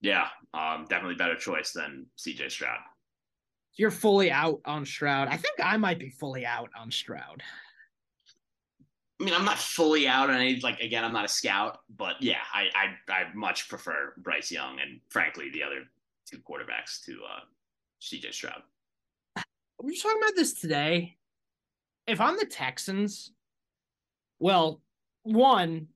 Yeah. 0.00 0.28
Um, 0.54 0.86
definitely 0.88 1.16
better 1.16 1.36
choice 1.36 1.72
than 1.72 2.06
CJ 2.18 2.50
Stroud. 2.50 2.78
You're 3.74 3.90
fully 3.90 4.30
out 4.30 4.60
on 4.64 4.86
Stroud. 4.86 5.28
I 5.28 5.36
think 5.36 5.56
I 5.62 5.76
might 5.76 5.98
be 5.98 6.08
fully 6.08 6.46
out 6.46 6.70
on 6.76 6.90
Stroud. 6.90 7.42
I 9.20 9.24
mean, 9.24 9.34
I'm 9.34 9.44
not 9.44 9.58
fully 9.58 10.08
out 10.08 10.30
on 10.30 10.36
any. 10.36 10.58
Like 10.60 10.80
again, 10.80 11.04
I'm 11.04 11.12
not 11.12 11.26
a 11.26 11.28
scout, 11.28 11.80
but 11.96 12.16
yeah, 12.20 12.40
I 12.52 12.68
I, 12.74 13.12
I 13.12 13.34
much 13.34 13.68
prefer 13.68 14.14
Bryce 14.16 14.50
Young 14.50 14.80
and 14.80 15.00
frankly 15.10 15.50
the 15.50 15.62
other 15.62 15.84
two 16.28 16.38
quarterbacks 16.38 17.04
to 17.04 17.12
uh, 17.12 17.40
C.J. 18.00 18.32
Stroud. 18.32 18.62
We 19.80 19.92
were 19.92 19.96
talking 20.02 20.20
about 20.20 20.34
this 20.34 20.54
today. 20.54 21.16
If 22.06 22.20
I'm 22.20 22.36
the 22.36 22.46
Texans, 22.46 23.30
well, 24.42 24.82
one, 25.22 25.86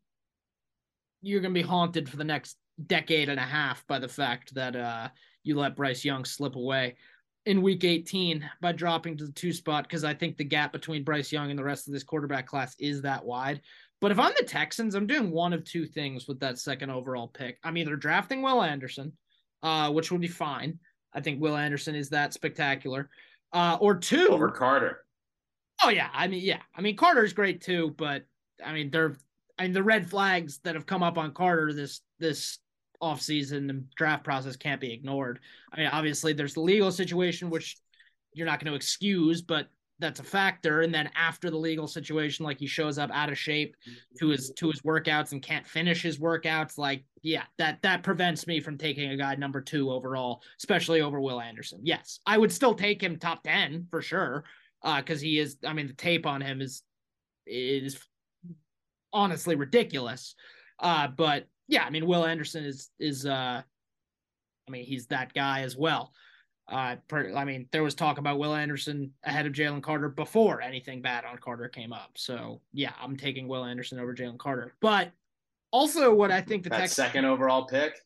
you're 1.21 1.41
gonna 1.41 1.53
be 1.53 1.63
haunted 1.63 2.09
for 2.09 2.17
the 2.17 2.25
next 2.25 2.57
decade 2.87 3.29
and 3.29 3.41
a 3.41 3.43
half 3.43 3.85
by 3.89 3.99
the 3.99 4.09
fact 4.09 4.55
that 4.55 4.77
uh, 4.77 5.09
you 5.43 5.57
let 5.57 5.75
Bryce 5.75 6.05
Young 6.05 6.25
slip 6.25 6.55
away 6.55 6.97
in 7.45 7.61
week 7.61 7.83
18 7.83 8.49
by 8.61 8.71
dropping 8.71 9.17
to 9.17 9.27
the 9.27 9.33
two 9.33 9.53
spot 9.53 9.83
because 9.83 10.05
I 10.05 10.15
think 10.15 10.37
the 10.37 10.45
gap 10.45 10.73
between 10.73 11.03
Bryce 11.03 11.33
Young 11.33 11.51
and 11.51 11.59
the 11.59 11.65
rest 11.65 11.89
of 11.89 11.93
this 11.93 12.05
quarterback 12.05 12.47
class 12.47 12.77
is 12.79 13.03
that 13.03 13.25
wide. 13.25 13.63
But 14.01 14.13
if 14.13 14.19
I'm 14.21 14.33
the 14.39 14.45
Texans, 14.45 14.95
I'm 14.95 15.09
doing 15.09 15.33
one 15.33 15.53
of 15.53 15.65
two 15.65 15.85
things 15.85 16.29
with 16.29 16.39
that 16.39 16.61
second 16.61 16.91
overall 16.91 17.27
pick. 17.27 17.59
I'm 17.65 17.77
either 17.77 17.97
drafting 17.97 18.43
Will 18.43 18.63
Anderson, 18.63 19.13
uh, 19.65 19.91
which 19.91 20.13
would 20.13 20.21
be 20.21 20.29
fine. 20.29 20.79
I 21.13 21.21
think 21.21 21.41
Will 21.41 21.57
Anderson 21.57 21.97
is 21.97 22.11
that 22.11 22.33
spectacular. 22.33 23.11
Uh, 23.53 23.77
or 23.81 23.97
two 23.97 24.29
over 24.29 24.53
Carter. 24.53 25.03
Oh 25.83 25.89
yeah, 25.89 26.11
I 26.13 26.29
mean 26.29 26.45
yeah, 26.45 26.61
I 26.77 26.81
mean 26.81 26.97
Carter's 26.97 27.33
great 27.33 27.61
too, 27.61 27.95
but 27.99 28.25
I 28.64 28.73
mean 28.73 28.90
they're 28.90 29.16
I 29.59 29.64
mean 29.64 29.73
the 29.73 29.83
red 29.83 30.09
flags 30.09 30.59
that 30.64 30.75
have 30.75 30.87
come 30.87 31.03
up 31.03 31.19
on 31.19 31.33
Carter 31.33 31.73
this 31.73 32.01
this 32.19 32.59
offseason 33.03 33.71
and 33.71 33.90
draft 33.95 34.25
process 34.25 34.57
can't 34.57 34.81
be 34.81 34.92
ignored. 34.92 35.40
I 35.73 35.79
mean, 35.79 35.88
obviously 35.88 36.33
there's 36.33 36.55
the 36.55 36.61
legal 36.61 36.90
situation 36.90 37.51
which 37.51 37.77
you're 38.33 38.47
not 38.47 38.61
going 38.61 38.71
to 38.71 38.77
excuse, 38.77 39.42
but 39.42 39.69
that's 39.99 40.21
a 40.21 40.25
factor. 40.25 40.83
And 40.83 40.95
then 40.95 41.09
after 41.16 41.51
the 41.51 41.57
legal 41.57 41.87
situation, 41.87 42.45
like 42.45 42.59
he 42.59 42.66
shows 42.66 42.99
up 42.99 43.11
out 43.12 43.31
of 43.31 43.38
shape 43.38 43.75
to 44.19 44.29
his 44.29 44.53
to 44.57 44.69
his 44.69 44.83
workouts 44.83 45.33
and 45.33 45.42
can't 45.42 45.66
finish 45.66 46.03
his 46.03 46.19
workouts, 46.19 46.77
like 46.77 47.05
yeah, 47.23 47.45
that 47.59 47.81
that 47.83 48.03
prevents 48.03 48.47
me 48.47 48.61
from 48.61 48.77
taking 48.77 49.11
a 49.11 49.16
guy 49.16 49.35
number 49.37 49.61
two 49.62 49.90
overall, 49.90 50.42
especially 50.59 51.01
over 51.01 51.21
Will 51.21 51.40
Anderson. 51.40 51.81
Yes, 51.83 52.21
I 52.27 52.37
would 52.37 52.53
still 52.53 52.75
take 52.75 53.03
him 53.03 53.19
top 53.19 53.42
ten 53.42 53.87
for 53.90 54.03
sure, 54.03 54.45
Uh, 54.83 55.01
because 55.01 55.21
uh, 55.21 55.25
he 55.25 55.38
is. 55.38 55.57
I 55.66 55.73
mean, 55.73 55.87
the 55.87 55.95
tape 55.95 56.27
on 56.27 56.42
him 56.42 56.61
is 56.61 56.83
is 57.47 57.99
honestly 59.12 59.55
ridiculous. 59.55 60.35
Uh, 60.79 61.09
but 61.09 61.47
yeah, 61.69 61.85
I 61.85 61.90
mean, 61.90 62.07
Will 62.07 62.25
Anderson 62.25 62.64
is 62.64 62.90
is 62.99 63.27
uh, 63.27 63.62
I 64.69 64.71
mean, 64.71 64.85
he's 64.85 65.07
that 65.07 65.33
guy 65.35 65.62
as 65.62 65.77
well. 65.77 66.12
Uh, 66.69 66.97
per, 67.07 67.33
I 67.35 67.45
mean, 67.45 67.69
there 67.71 67.85
was 67.85 67.95
talk 67.95 68.19
about 68.19 68.38
Will 68.38 68.55
Anderson 68.55 69.12
ahead 69.23 69.47
of 69.47 69.53
Jalen 69.53 69.83
Carter 69.83 70.09
before 70.09 70.61
anything 70.61 71.01
bad 71.01 71.25
on 71.25 71.38
Carter 71.38 71.69
came 71.69 71.92
up. 71.92 72.11
So 72.16 72.61
yeah, 72.73 72.92
I'm 73.01 73.16
taking 73.16 73.47
Will 73.47 73.64
Anderson 73.64 74.01
over 74.01 74.14
Jalen 74.14 74.38
Carter. 74.38 74.75
But 74.81 75.12
also, 75.71 76.12
what 76.14 76.31
I 76.31 76.40
think 76.40 76.64
the 76.64 76.71
that 76.71 76.90
second 76.90 77.25
overall 77.25 77.66
pick. 77.66 77.97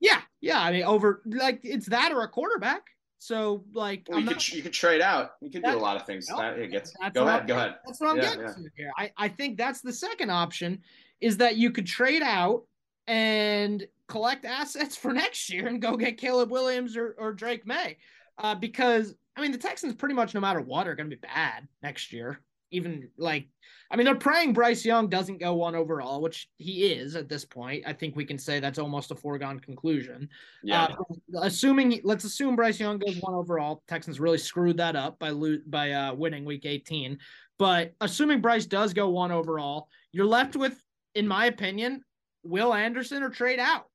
Yeah, 0.00 0.20
yeah. 0.40 0.60
I 0.60 0.72
mean, 0.72 0.84
over 0.84 1.22
like 1.26 1.60
it's 1.62 1.86
that 1.86 2.12
or 2.12 2.22
a 2.22 2.28
quarterback. 2.28 2.82
So 3.18 3.64
like, 3.74 4.06
well, 4.08 4.20
you 4.20 4.26
not, 4.26 4.34
could 4.34 4.48
you 4.52 4.62
could 4.62 4.72
trade 4.72 5.00
out. 5.00 5.32
You 5.40 5.50
could 5.50 5.64
do 5.64 5.70
a 5.70 5.76
lot 5.76 5.96
of 5.96 6.06
things. 6.06 6.28
No, 6.28 6.38
that, 6.38 6.70
gets, 6.70 6.92
go 7.12 7.26
ahead. 7.26 7.48
Go 7.48 7.56
ahead. 7.56 7.74
That's 7.84 8.00
what 8.00 8.10
I'm 8.10 8.16
yeah, 8.16 8.22
getting 8.22 8.40
yeah. 8.42 8.52
to 8.52 8.70
here. 8.76 8.92
I 8.96 9.10
I 9.16 9.28
think 9.28 9.58
that's 9.58 9.80
the 9.80 9.92
second 9.92 10.30
option 10.30 10.80
is 11.20 11.36
that 11.38 11.56
you 11.56 11.72
could 11.72 11.86
trade 11.86 12.22
out 12.22 12.64
and 13.08 13.86
collect 14.06 14.44
assets 14.44 14.96
for 14.96 15.12
next 15.24 15.52
year 15.52 15.66
and 15.66 15.82
go 15.82 15.96
get 15.96 16.16
Caleb 16.16 16.50
Williams 16.50 16.96
or, 16.96 17.16
or 17.18 17.32
Drake 17.32 17.66
Maye. 17.66 17.96
Uh, 18.38 18.54
because 18.54 19.14
I 19.36 19.40
mean 19.40 19.50
the 19.50 19.58
Texans 19.58 19.94
pretty 19.94 20.14
much 20.14 20.32
no 20.32 20.40
matter 20.40 20.60
what 20.60 20.86
are 20.86 20.94
gonna 20.94 21.08
be 21.08 21.16
bad 21.16 21.66
next 21.82 22.12
year. 22.12 22.40
Even 22.70 23.08
like 23.16 23.48
I 23.90 23.96
mean 23.96 24.04
they're 24.04 24.14
praying 24.14 24.52
Bryce 24.52 24.84
Young 24.84 25.08
doesn't 25.08 25.40
go 25.40 25.54
one 25.54 25.74
overall, 25.74 26.20
which 26.20 26.48
he 26.56 26.92
is 26.92 27.16
at 27.16 27.28
this 27.28 27.44
point. 27.44 27.84
I 27.86 27.92
think 27.92 28.14
we 28.14 28.24
can 28.24 28.38
say 28.38 28.60
that's 28.60 28.78
almost 28.78 29.10
a 29.10 29.14
foregone 29.14 29.58
conclusion. 29.60 30.28
Yeah. 30.62 30.84
Uh, 30.84 31.40
assuming 31.40 32.00
let's 32.04 32.24
assume 32.24 32.56
Bryce 32.56 32.78
Young 32.78 32.98
goes 32.98 33.16
one 33.20 33.34
overall, 33.34 33.82
Texans 33.88 34.20
really 34.20 34.38
screwed 34.38 34.76
that 34.76 34.96
up 34.96 35.18
by 35.18 35.30
lo- 35.30 35.60
by 35.66 35.92
uh, 35.92 36.14
winning 36.14 36.44
week 36.44 36.66
18. 36.66 37.18
But 37.58 37.94
assuming 38.00 38.40
Bryce 38.40 38.66
does 38.66 38.94
go 38.94 39.08
one 39.08 39.32
overall, 39.32 39.88
you're 40.12 40.26
left 40.26 40.54
with, 40.54 40.80
in 41.14 41.26
my 41.26 41.46
opinion, 41.46 42.02
Will 42.44 42.72
Anderson 42.72 43.22
or 43.22 43.30
trade 43.30 43.58
out. 43.58 43.86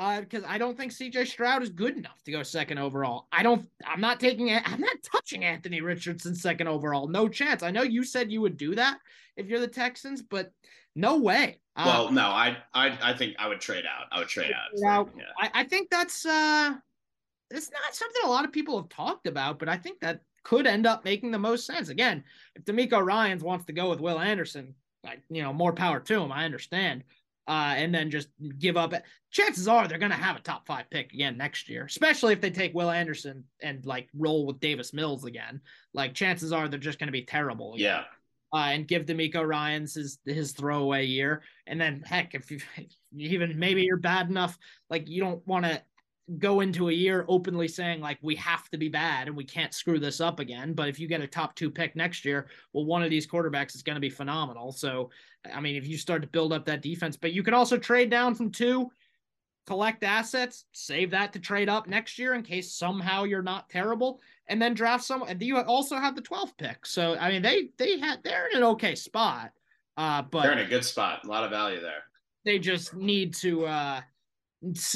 Because 0.00 0.44
uh, 0.44 0.48
I 0.48 0.56
don't 0.56 0.78
think 0.78 0.92
CJ 0.92 1.26
Stroud 1.26 1.62
is 1.62 1.68
good 1.68 1.94
enough 1.94 2.22
to 2.24 2.32
go 2.32 2.42
second 2.42 2.78
overall. 2.78 3.26
I 3.32 3.42
don't. 3.42 3.68
I'm 3.86 4.00
not 4.00 4.18
taking 4.18 4.48
it. 4.48 4.62
I'm 4.64 4.80
not 4.80 4.96
touching 5.02 5.44
Anthony 5.44 5.82
Richardson 5.82 6.34
second 6.34 6.68
overall. 6.68 7.06
No 7.06 7.28
chance. 7.28 7.62
I 7.62 7.70
know 7.70 7.82
you 7.82 8.02
said 8.02 8.32
you 8.32 8.40
would 8.40 8.56
do 8.56 8.74
that 8.76 8.98
if 9.36 9.46
you're 9.46 9.60
the 9.60 9.68
Texans, 9.68 10.22
but 10.22 10.52
no 10.96 11.18
way. 11.18 11.60
Uh, 11.76 11.84
well, 11.86 12.12
no, 12.12 12.22
I, 12.22 12.56
I, 12.72 12.98
I 13.02 13.12
think 13.12 13.36
I 13.38 13.48
would 13.48 13.60
trade 13.60 13.84
out. 13.84 14.06
I 14.10 14.20
would 14.20 14.28
trade 14.28 14.52
out. 14.52 14.70
Now, 14.74 15.08
yeah. 15.16 15.24
I, 15.38 15.60
I 15.60 15.64
think 15.64 15.90
that's 15.90 16.24
uh, 16.24 16.74
it's 17.50 17.70
not 17.70 17.94
something 17.94 18.22
a 18.24 18.30
lot 18.30 18.46
of 18.46 18.52
people 18.52 18.78
have 18.78 18.88
talked 18.88 19.26
about, 19.26 19.58
but 19.58 19.68
I 19.68 19.76
think 19.76 20.00
that 20.00 20.22
could 20.44 20.66
end 20.66 20.86
up 20.86 21.04
making 21.04 21.30
the 21.30 21.38
most 21.38 21.66
sense. 21.66 21.90
Again, 21.90 22.24
if 22.56 22.64
DeMeco 22.64 23.04
Ryans 23.04 23.42
wants 23.42 23.66
to 23.66 23.74
go 23.74 23.90
with 23.90 24.00
Will 24.00 24.18
Anderson, 24.18 24.74
like 25.04 25.20
you 25.28 25.42
know, 25.42 25.52
more 25.52 25.74
power 25.74 26.00
to 26.00 26.20
him. 26.20 26.32
I 26.32 26.44
understand 26.44 27.04
uh, 27.48 27.74
and 27.76 27.94
then 27.94 28.10
just 28.10 28.28
give 28.58 28.76
up. 28.76 28.94
Chances 29.30 29.68
are 29.68 29.86
they're 29.88 29.98
going 29.98 30.10
to 30.10 30.16
have 30.16 30.36
a 30.36 30.40
top 30.40 30.66
five 30.66 30.88
pick 30.90 31.12
again 31.12 31.36
next 31.36 31.68
year, 31.68 31.84
especially 31.84 32.32
if 32.32 32.40
they 32.40 32.50
take 32.50 32.74
Will 32.74 32.90
Anderson 32.90 33.44
and 33.62 33.84
like 33.86 34.08
roll 34.16 34.46
with 34.46 34.60
Davis 34.60 34.92
Mills 34.92 35.24
again. 35.24 35.60
Like 35.94 36.14
chances 36.14 36.52
are 36.52 36.68
they're 36.68 36.78
just 36.78 36.98
going 36.98 37.08
to 37.08 37.12
be 37.12 37.24
terrible. 37.24 37.74
Again. 37.74 37.84
Yeah. 37.84 38.04
Uh, 38.52 38.70
and 38.72 38.88
give 38.88 39.06
DeMeco 39.06 39.46
Ryans 39.46 39.94
his 39.94 40.18
his 40.24 40.50
throwaway 40.50 41.06
year, 41.06 41.42
and 41.68 41.80
then 41.80 42.02
heck, 42.04 42.34
if 42.34 42.50
you 42.50 42.58
even 43.16 43.56
maybe 43.56 43.82
you're 43.82 43.96
bad 43.96 44.28
enough, 44.28 44.58
like 44.88 45.08
you 45.08 45.22
don't 45.22 45.46
want 45.46 45.64
to 45.66 45.80
go 46.38 46.60
into 46.60 46.88
a 46.88 46.92
year 46.92 47.24
openly 47.28 47.66
saying 47.66 48.00
like 48.00 48.18
we 48.22 48.36
have 48.36 48.68
to 48.70 48.78
be 48.78 48.88
bad 48.88 49.26
and 49.26 49.36
we 49.36 49.44
can't 49.44 49.74
screw 49.74 49.98
this 49.98 50.20
up 50.20 50.38
again. 50.38 50.72
But 50.74 50.88
if 50.88 51.00
you 51.00 51.08
get 51.08 51.20
a 51.20 51.26
top 51.26 51.54
two 51.54 51.70
pick 51.70 51.96
next 51.96 52.24
year, 52.24 52.46
well, 52.72 52.84
one 52.84 53.02
of 53.02 53.10
these 53.10 53.26
quarterbacks 53.26 53.74
is 53.74 53.82
going 53.82 53.96
to 53.96 54.00
be 54.00 54.10
phenomenal. 54.10 54.72
So, 54.72 55.10
I 55.52 55.60
mean, 55.60 55.76
if 55.76 55.86
you 55.86 55.96
start 55.96 56.22
to 56.22 56.28
build 56.28 56.52
up 56.52 56.64
that 56.66 56.82
defense, 56.82 57.16
but 57.16 57.32
you 57.32 57.42
can 57.42 57.54
also 57.54 57.76
trade 57.76 58.10
down 58.10 58.34
from 58.34 58.50
two, 58.50 58.90
collect 59.66 60.04
assets, 60.04 60.66
save 60.72 61.10
that 61.10 61.32
to 61.32 61.38
trade 61.38 61.68
up 61.68 61.88
next 61.88 62.18
year 62.18 62.34
in 62.34 62.42
case 62.42 62.74
somehow 62.74 63.24
you're 63.24 63.42
not 63.42 63.68
terrible, 63.68 64.20
and 64.46 64.60
then 64.60 64.74
draft 64.74 65.04
some. 65.04 65.22
And 65.22 65.42
you 65.42 65.58
also 65.58 65.96
have 65.96 66.14
the 66.14 66.22
12th 66.22 66.56
pick. 66.58 66.86
So, 66.86 67.16
I 67.16 67.30
mean, 67.30 67.42
they 67.42 67.70
they 67.76 67.98
had 67.98 68.22
they're 68.22 68.48
in 68.48 68.58
an 68.58 68.64
okay 68.64 68.94
spot. 68.94 69.52
Uh, 69.96 70.22
but 70.22 70.42
they're 70.42 70.52
in 70.52 70.58
a 70.60 70.68
good 70.68 70.84
spot, 70.84 71.24
a 71.24 71.28
lot 71.28 71.44
of 71.44 71.50
value 71.50 71.80
there. 71.80 72.04
They 72.44 72.58
just 72.58 72.94
need 72.94 73.34
to 73.34 73.66
uh 73.66 74.00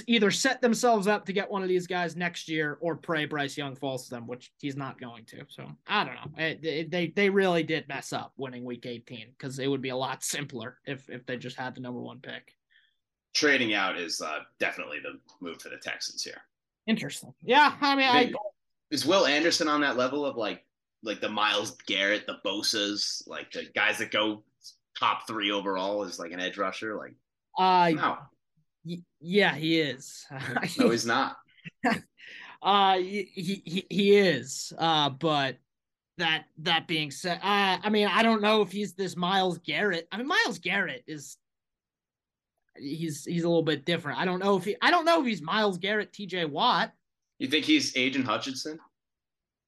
either 0.07 0.31
set 0.31 0.61
themselves 0.61 1.07
up 1.07 1.25
to 1.25 1.33
get 1.33 1.51
one 1.51 1.63
of 1.63 1.69
these 1.69 1.87
guys 1.87 2.17
next 2.17 2.49
year 2.49 2.77
or 2.81 2.97
pray 2.97 3.25
Bryce 3.25 3.57
Young 3.57 3.75
falls 3.75 4.05
to 4.05 4.11
them, 4.11 4.27
which 4.27 4.53
he's 4.59 4.77
not 4.77 5.01
going 5.01 5.25
to. 5.27 5.45
So 5.49 5.67
I 5.87 6.05
don't 6.05 6.15
know. 6.15 6.45
It, 6.45 6.65
it, 6.65 6.91
they 6.91 7.09
they 7.09 7.31
really 7.31 7.63
did 7.63 7.89
mess 7.89 8.13
up 8.13 8.33
winning 8.37 8.65
Week 8.65 8.85
18 8.85 9.29
because 9.31 9.59
it 9.59 9.67
would 9.69 9.81
be 9.81 9.89
a 9.89 9.97
lot 9.97 10.23
simpler 10.25 10.79
if 10.85 11.09
if 11.09 11.25
they 11.27 11.37
just 11.37 11.57
had 11.57 11.75
the 11.75 11.81
number 11.81 12.01
one 12.01 12.19
pick. 12.21 12.53
Trading 13.35 13.75
out 13.75 13.99
is 13.99 14.21
uh, 14.21 14.41
definitely 14.61 14.99
the 15.03 15.19
move 15.41 15.61
for 15.61 15.69
the 15.69 15.79
Texans 15.79 16.23
here. 16.23 16.41
Interesting. 16.87 17.33
Yeah, 17.43 17.75
I 17.81 17.97
mean, 17.97 18.07
I, 18.07 18.33
is 18.91 19.07
Will 19.07 19.27
Anderson 19.27 19.67
on 19.67 19.81
that 19.81 19.97
level 19.97 20.27
of 20.27 20.37
like 20.37 20.65
like 21.03 21.21
the 21.21 21.29
Myles 21.29 21.77
Garrett, 21.87 22.27
the 22.27 22.37
Bosa's, 22.45 23.23
like 23.27 23.51
the 23.51 23.67
guys 23.75 23.99
that 23.99 24.11
go 24.11 24.43
top 24.99 25.27
three 25.27 25.51
overall 25.51 26.05
as 26.05 26.19
like 26.19 26.33
an 26.33 26.41
edge 26.41 26.59
rusher? 26.59 26.97
Like, 26.97 27.15
uh, 27.59 27.91
no 27.91 28.19
yeah, 29.21 29.55
he 29.55 29.81
is. 29.81 30.27
no, 30.79 30.91
he's 30.91 31.07
not. 31.07 31.37
uh, 32.63 32.99
he, 32.99 33.31
he 33.35 33.87
he 33.89 34.17
is. 34.17 34.73
Uh, 34.79 35.11
but 35.11 35.57
that 36.19 36.45
that 36.59 36.87
being 36.87 37.11
said, 37.11 37.39
uh, 37.43 37.79
I 37.83 37.89
mean, 37.91 38.09
I 38.09 38.23
don't 38.23 38.43
know 38.43 38.63
if 38.63 38.71
he's 38.71 38.95
this 38.95 39.17
Myles 39.17 39.59
Garrett. 39.59 40.07
I 40.13 40.19
mean, 40.19 40.27
Myles 40.27 40.59
Garrett 40.59 41.05
is 41.07 41.37
he's 42.77 43.25
he's 43.25 43.45
a 43.45 43.49
little 43.49 43.63
bit 43.63 43.85
different. 43.85 44.19
I 44.19 44.25
don't 44.25 44.39
know 44.39 44.57
if 44.57 44.65
he 44.65 44.77
I 44.81 44.91
don't 44.91 45.05
know 45.05 45.21
if 45.21 45.27
he's 45.27 45.43
Myles 45.43 45.79
Garrett, 45.79 46.13
T.J. 46.13 46.47
Watt. 46.47 46.93
You 47.39 47.49
think 47.49 47.65
he's 47.65 47.97
Aidan 47.97 48.23
Hutchinson? 48.23 48.79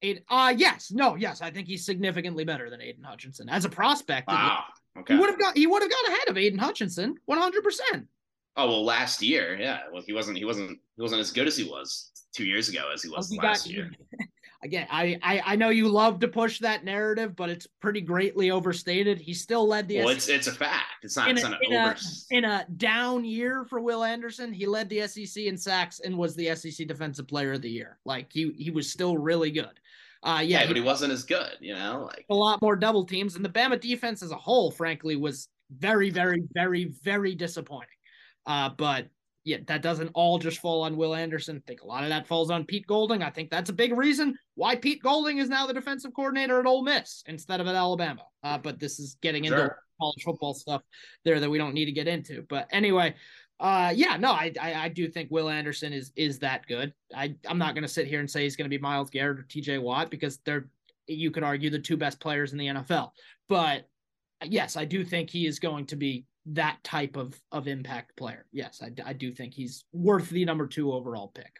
Aidan, 0.02 0.22
uh 0.28 0.54
yes, 0.56 0.90
no, 0.92 1.16
yes, 1.16 1.40
I 1.40 1.50
think 1.50 1.66
he's 1.66 1.84
significantly 1.84 2.44
better 2.44 2.70
than 2.70 2.80
Aidan 2.80 3.04
Hutchinson 3.04 3.48
as 3.48 3.64
a 3.64 3.68
prospect. 3.68 4.28
Wow. 4.28 4.64
Okay. 4.98 5.14
He 5.14 5.20
would 5.20 5.30
have 5.30 5.38
got 5.38 5.56
he 5.56 5.66
would 5.66 5.82
have 5.82 5.90
gone 5.90 6.12
ahead 6.12 6.28
of 6.28 6.36
Aidan 6.36 6.58
Hutchinson, 6.58 7.16
one 7.24 7.38
hundred 7.38 7.64
percent. 7.64 8.08
Oh 8.56 8.68
well, 8.68 8.84
last 8.84 9.22
year, 9.22 9.56
yeah. 9.58 9.80
Well, 9.92 10.02
he 10.06 10.12
wasn't. 10.12 10.38
He 10.38 10.44
wasn't. 10.44 10.78
He 10.96 11.02
wasn't 11.02 11.20
as 11.20 11.30
good 11.30 11.46
as 11.46 11.56
he 11.56 11.64
was 11.64 12.10
two 12.34 12.44
years 12.44 12.68
ago 12.68 12.88
as 12.92 13.02
he 13.02 13.08
was 13.08 13.32
oh, 13.32 13.42
last 13.42 13.66
got, 13.66 13.72
year. 13.72 13.90
Again, 14.64 14.86
I, 14.90 15.18
I 15.22 15.42
I 15.44 15.56
know 15.56 15.68
you 15.68 15.88
love 15.88 16.18
to 16.20 16.28
push 16.28 16.58
that 16.60 16.82
narrative, 16.82 17.36
but 17.36 17.50
it's 17.50 17.66
pretty 17.80 18.00
greatly 18.00 18.50
overstated. 18.50 19.20
He 19.20 19.34
still 19.34 19.68
led 19.68 19.86
the. 19.86 19.98
Well, 19.98 20.08
SEC. 20.08 20.16
it's 20.16 20.28
it's 20.28 20.46
a 20.46 20.52
fact. 20.52 21.04
It's 21.04 21.16
not. 21.16 21.28
In, 21.28 21.36
it's 21.36 21.46
a, 21.46 21.50
not 21.50 21.60
in, 21.62 21.74
over... 21.74 21.92
a, 21.92 22.36
in 22.36 22.44
a 22.44 22.66
down 22.78 23.24
year 23.24 23.66
for 23.66 23.80
Will 23.80 24.02
Anderson, 24.02 24.52
he 24.52 24.66
led 24.66 24.88
the 24.88 25.06
SEC 25.06 25.44
in 25.44 25.58
sacks 25.58 26.00
and 26.00 26.16
was 26.16 26.34
the 26.34 26.54
SEC 26.54 26.86
Defensive 26.86 27.28
Player 27.28 27.52
of 27.52 27.62
the 27.62 27.70
Year. 27.70 27.98
Like 28.06 28.32
he 28.32 28.52
he 28.56 28.70
was 28.70 28.90
still 28.90 29.18
really 29.18 29.50
good. 29.50 29.78
Uh, 30.22 30.40
yeah, 30.42 30.62
yeah, 30.62 30.66
but 30.66 30.76
he 30.76 30.82
wasn't 30.82 31.12
as 31.12 31.22
good, 31.22 31.52
you 31.60 31.74
know. 31.74 32.08
Like 32.10 32.24
a 32.30 32.34
lot 32.34 32.62
more 32.62 32.74
double 32.74 33.04
teams, 33.04 33.36
and 33.36 33.44
the 33.44 33.50
Bama 33.50 33.78
defense 33.78 34.22
as 34.22 34.32
a 34.32 34.36
whole, 34.36 34.70
frankly, 34.70 35.14
was 35.14 35.48
very, 35.70 36.10
very, 36.10 36.42
very, 36.52 36.84
very 37.02 37.34
disappointing. 37.34 37.95
Uh, 38.46 38.70
but 38.70 39.06
yeah, 39.44 39.58
that 39.66 39.80
doesn't 39.80 40.10
all 40.14 40.38
just 40.38 40.58
fall 40.58 40.82
on 40.82 40.96
Will 40.96 41.14
Anderson. 41.14 41.62
I 41.64 41.68
think 41.68 41.82
a 41.82 41.86
lot 41.86 42.02
of 42.02 42.08
that 42.08 42.26
falls 42.26 42.50
on 42.50 42.64
Pete 42.64 42.86
Golding. 42.86 43.22
I 43.22 43.30
think 43.30 43.48
that's 43.48 43.70
a 43.70 43.72
big 43.72 43.96
reason 43.96 44.36
why 44.56 44.74
Pete 44.74 45.02
Golding 45.02 45.38
is 45.38 45.48
now 45.48 45.66
the 45.66 45.72
defensive 45.72 46.12
coordinator 46.14 46.58
at 46.58 46.66
Ole 46.66 46.82
Miss 46.82 47.22
instead 47.26 47.60
of 47.60 47.68
at 47.68 47.76
Alabama. 47.76 48.22
Uh, 48.42 48.58
but 48.58 48.80
this 48.80 48.98
is 48.98 49.16
getting 49.22 49.44
into 49.44 49.70
college 50.00 50.22
football 50.24 50.52
stuff 50.52 50.82
there 51.24 51.38
that 51.38 51.48
we 51.48 51.58
don't 51.58 51.74
need 51.74 51.84
to 51.84 51.92
get 51.92 52.08
into. 52.08 52.44
But 52.48 52.66
anyway, 52.72 53.14
uh, 53.60 53.92
yeah, 53.94 54.16
no, 54.16 54.32
I, 54.32 54.52
I, 54.60 54.74
I 54.74 54.88
do 54.88 55.08
think 55.08 55.30
Will 55.30 55.48
Anderson 55.48 55.92
is 55.92 56.12
is 56.16 56.40
that 56.40 56.66
good. 56.66 56.92
I 57.14 57.36
I'm 57.48 57.58
not 57.58 57.74
going 57.74 57.82
to 57.82 57.88
sit 57.88 58.08
here 58.08 58.18
and 58.20 58.30
say 58.30 58.42
he's 58.42 58.56
going 58.56 58.68
to 58.68 58.76
be 58.76 58.82
Myles 58.82 59.10
Garrett 59.10 59.38
or 59.38 59.42
T.J. 59.44 59.78
Watt 59.78 60.10
because 60.10 60.38
they're 60.44 60.68
you 61.06 61.30
could 61.30 61.44
argue 61.44 61.70
the 61.70 61.78
two 61.78 61.96
best 61.96 62.18
players 62.18 62.50
in 62.50 62.58
the 62.58 62.66
NFL. 62.66 63.10
But 63.48 63.88
yes, 64.44 64.76
I 64.76 64.84
do 64.84 65.04
think 65.04 65.30
he 65.30 65.46
is 65.46 65.60
going 65.60 65.86
to 65.86 65.96
be 65.96 66.24
that 66.46 66.78
type 66.84 67.16
of 67.16 67.38
of 67.52 67.68
impact 67.68 68.16
player. 68.16 68.46
Yes, 68.52 68.82
I, 68.82 68.90
I 69.04 69.12
do 69.12 69.32
think 69.32 69.54
he's 69.54 69.84
worth 69.92 70.30
the 70.30 70.44
number 70.44 70.66
two 70.66 70.92
overall 70.92 71.28
pick. 71.28 71.56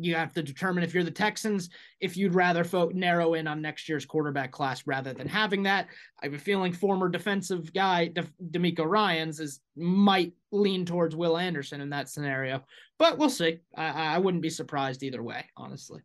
You 0.00 0.14
have 0.14 0.32
to 0.34 0.42
determine 0.42 0.84
if 0.84 0.94
you're 0.94 1.02
the 1.02 1.10
Texans, 1.10 1.70
if 2.00 2.16
you'd 2.16 2.34
rather 2.34 2.62
fo- 2.62 2.90
narrow 2.94 3.34
in 3.34 3.48
on 3.48 3.60
next 3.60 3.88
year's 3.88 4.06
quarterback 4.06 4.52
class 4.52 4.86
rather 4.86 5.12
than 5.12 5.26
having 5.26 5.64
that. 5.64 5.88
I 6.22 6.26
have 6.26 6.34
a 6.34 6.38
feeling 6.38 6.72
former 6.72 7.08
defensive 7.08 7.72
guy 7.72 8.08
De- 8.08 8.22
DeMeco 8.50 8.84
Ryans 8.84 9.40
is 9.40 9.60
might 9.76 10.34
lean 10.52 10.84
towards 10.84 11.16
Will 11.16 11.36
Anderson 11.36 11.80
in 11.80 11.90
that 11.90 12.08
scenario, 12.08 12.64
but 12.98 13.18
we'll 13.18 13.30
see. 13.30 13.58
I, 13.76 14.14
I 14.14 14.18
wouldn't 14.18 14.42
be 14.42 14.50
surprised 14.50 15.02
either 15.02 15.22
way, 15.22 15.46
honestly 15.56 16.00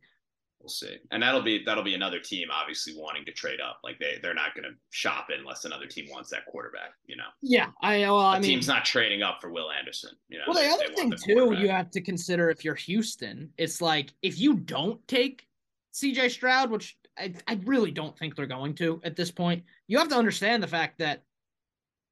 we'll 0.64 0.70
see. 0.70 0.98
And 1.12 1.22
that'll 1.22 1.42
be 1.42 1.64
that'll 1.64 1.84
be 1.84 1.94
another 1.94 2.20
team 2.20 2.48
obviously 2.52 2.94
wanting 2.96 3.26
to 3.26 3.32
trade 3.32 3.60
up. 3.60 3.80
Like 3.84 4.00
they 4.00 4.18
they're 4.22 4.34
not 4.34 4.56
going 4.56 4.64
to 4.64 4.76
shop 4.90 5.28
unless 5.38 5.66
another 5.66 5.86
team 5.86 6.08
wants 6.10 6.30
that 6.32 6.46
quarterback. 6.46 6.94
You 7.06 7.18
know. 7.18 7.28
Yeah, 7.42 7.68
I 7.82 8.00
well, 8.00 8.18
I 8.20 8.36
mean, 8.36 8.44
team's 8.44 8.68
not 8.68 8.86
trading 8.86 9.22
up 9.22 9.42
for 9.42 9.52
Will 9.52 9.70
Anderson. 9.70 10.12
You 10.30 10.40
know. 10.40 10.46
Well, 10.48 10.64
the 10.64 10.70
other 10.70 10.94
thing 10.96 11.10
the 11.10 11.18
too, 11.18 11.54
you 11.54 11.70
have 11.70 11.92
to 11.92 12.02
consider 12.02 12.50
if 12.50 12.64
you're 12.64 12.76
Houston, 12.76 13.50
it's 13.58 13.82
like 13.82 14.14
if 14.22 14.40
you 14.40 14.56
don't 14.56 15.06
take 15.08 15.46
C.J. 15.92 16.30
Stroud, 16.30 16.72
which 16.72 16.98
I, 17.18 17.34
I 17.48 17.60
really 17.66 17.92
don't 17.92 18.18
think 18.18 18.36
they're 18.36 18.48
going 18.48 18.74
to 18.76 19.02
at 19.04 19.16
this 19.16 19.32
point, 19.32 19.64
you 19.88 20.00
have 20.00 20.08
to 20.08 20.16
understand 20.16 20.64
the 20.64 20.68
fact 20.68 21.00
that 21.00 21.24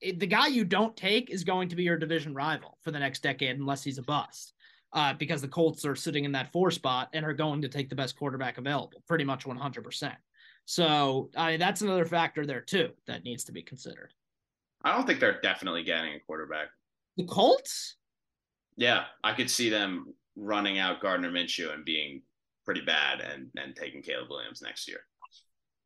it, 0.02 0.20
the 0.20 0.28
guy 0.28 0.48
you 0.48 0.66
don't 0.66 0.98
take 0.98 1.30
is 1.30 1.44
going 1.44 1.70
to 1.70 1.76
be 1.76 1.84
your 1.84 1.98
division 1.98 2.34
rival 2.34 2.78
for 2.82 2.92
the 2.92 3.00
next 3.00 3.24
decade 3.24 3.58
unless 3.58 3.84
he's 3.84 3.98
a 3.98 4.04
bust 4.04 4.54
uh, 4.94 5.14
because 5.14 5.42
the 5.42 5.48
Colts 5.48 5.86
are 5.86 5.96
sitting 5.96 6.26
in 6.26 6.32
that 6.34 6.52
four 6.52 6.72
spot 6.72 7.10
and 7.14 7.26
are 7.26 7.34
going 7.34 7.62
to 7.62 7.70
take 7.70 7.90
the 7.90 7.96
best 7.96 8.18
quarterback 8.18 8.58
available, 8.58 9.04
pretty 9.08 9.24
much 9.24 9.46
100%. 9.46 10.16
So 10.66 11.30
I 11.36 11.52
mean, 11.52 11.60
that's 11.60 11.82
another 11.82 12.06
factor 12.06 12.46
there 12.46 12.62
too 12.62 12.90
that 13.08 13.24
needs 13.24 13.44
to 13.46 13.52
be 13.52 13.62
considered. 13.62 14.14
I 14.84 14.96
don't 14.96 15.06
think 15.06 15.20
they're 15.20 15.42
definitely 15.42 15.84
getting 15.84 16.14
a 16.14 16.20
quarterback. 16.20 16.68
The 17.18 17.26
Colts? 17.26 17.98
Yeah, 18.78 19.04
I 19.24 19.34
could 19.34 19.50
see 19.50 19.70
them 19.70 20.14
running 20.36 20.80
out 20.80 21.02
Gardner 21.02 21.32
Minshew 21.32 21.74
and 21.74 21.86
being 21.86 22.22
pretty 22.66 22.82
bad 22.82 23.22
and 23.22 23.50
and 23.58 23.76
taking 23.76 24.02
Caleb 24.02 24.30
Williams 24.30 24.62
next 24.62 24.88
year. 24.88 25.00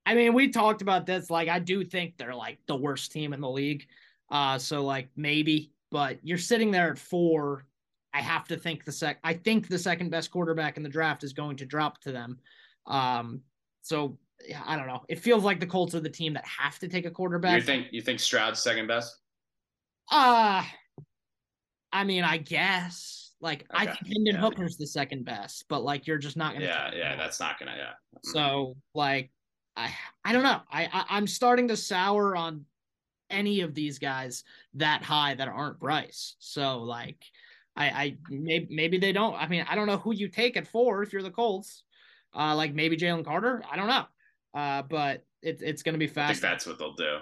I 0.05 0.13
mean, 0.13 0.33
we 0.33 0.49
talked 0.49 0.81
about 0.83 1.05
this. 1.05 1.31
Like, 1.31 1.49
I 1.49 1.57
do 1.57 1.83
think 1.83 2.17
they're 2.17 2.35
like 2.35 2.59
the 2.67 2.75
worst 2.75 3.11
team 3.11 3.33
in 3.33 3.41
the 3.41 3.49
league. 3.49 3.87
Uh, 4.29 4.57
so 4.59 4.83
like 4.83 5.09
maybe, 5.15 5.71
but 5.91 6.19
you're 6.21 6.37
sitting 6.37 6.71
there 6.71 6.91
at 6.91 6.99
four 6.99 7.65
I 8.15 8.21
have 8.21 8.47
to 8.47 8.55
think 8.55 8.85
the 8.85 8.93
sec. 8.93 9.19
I 9.25 9.33
think 9.33 9.67
the 9.67 9.77
second 9.77 10.09
best 10.09 10.31
quarterback 10.31 10.77
in 10.77 10.83
the 10.83 10.89
draft 10.89 11.25
is 11.25 11.33
going 11.33 11.57
to 11.57 11.65
drop 11.65 11.99
to 12.01 12.13
them. 12.13 12.39
Um, 12.87 13.41
so 13.81 14.17
I 14.65 14.77
don't 14.77 14.87
know. 14.87 15.03
It 15.09 15.19
feels 15.19 15.43
like 15.43 15.59
the 15.59 15.65
Colts 15.65 15.95
are 15.95 15.99
the 15.99 16.09
team 16.09 16.33
that 16.33 16.45
have 16.45 16.79
to 16.79 16.87
take 16.87 17.05
a 17.05 17.11
quarterback. 17.11 17.55
You 17.59 17.65
think 17.65 17.87
you 17.91 18.01
think 18.01 18.21
Stroud's 18.21 18.59
second 18.59 18.87
best? 18.87 19.17
Uh 20.09 20.63
I 21.91 22.03
mean, 22.05 22.23
I 22.23 22.37
guess. 22.37 23.33
Like 23.41 23.65
okay. 23.73 23.83
I 23.83 23.85
think 23.85 24.07
Hendon 24.07 24.35
yeah. 24.35 24.41
Hooker's 24.41 24.77
the 24.77 24.87
second 24.87 25.25
best, 25.25 25.65
but 25.67 25.83
like 25.83 26.07
you're 26.07 26.17
just 26.17 26.37
not 26.37 26.53
gonna. 26.53 26.65
Yeah, 26.65 26.91
yeah, 26.95 27.15
that's 27.17 27.39
not 27.39 27.59
gonna. 27.59 27.75
Yeah. 27.77 27.91
So 28.23 28.77
like, 28.93 29.29
I 29.75 29.93
I 30.23 30.31
don't 30.31 30.43
know. 30.43 30.61
I, 30.71 30.85
I 30.85 31.05
I'm 31.09 31.27
starting 31.27 31.67
to 31.67 31.75
sour 31.77 32.35
on 32.35 32.65
any 33.29 33.61
of 33.61 33.73
these 33.73 33.99
guys 33.99 34.45
that 34.75 35.03
high 35.03 35.35
that 35.35 35.49
aren't 35.49 35.79
Bryce. 35.79 36.35
So 36.39 36.79
like, 36.79 37.23
I, 37.75 37.85
I 37.85 38.17
maybe 38.29 38.67
maybe 38.69 38.97
they 38.97 39.11
don't. 39.11 39.35
I 39.35 39.47
mean, 39.47 39.65
I 39.69 39.75
don't 39.75 39.87
know 39.87 39.97
who 39.97 40.13
you 40.13 40.27
take 40.27 40.57
at 40.57 40.67
four 40.67 41.03
if 41.03 41.11
you're 41.11 41.23
the 41.23 41.31
Colts. 41.31 41.83
Uh, 42.35 42.55
like 42.55 42.73
maybe 42.73 42.97
Jalen 42.97 43.25
Carter. 43.25 43.63
I 43.69 43.75
don't 43.75 43.87
know. 43.87 44.05
Uh, 44.53 44.81
but 44.83 45.25
it's 45.41 45.61
it's 45.61 45.83
going 45.83 45.93
to 45.93 45.99
be 45.99 46.07
fast. 46.07 46.29
I 46.29 46.33
think 46.33 46.41
that's 46.41 46.65
what 46.65 46.79
they'll 46.79 46.93
do. 46.93 47.17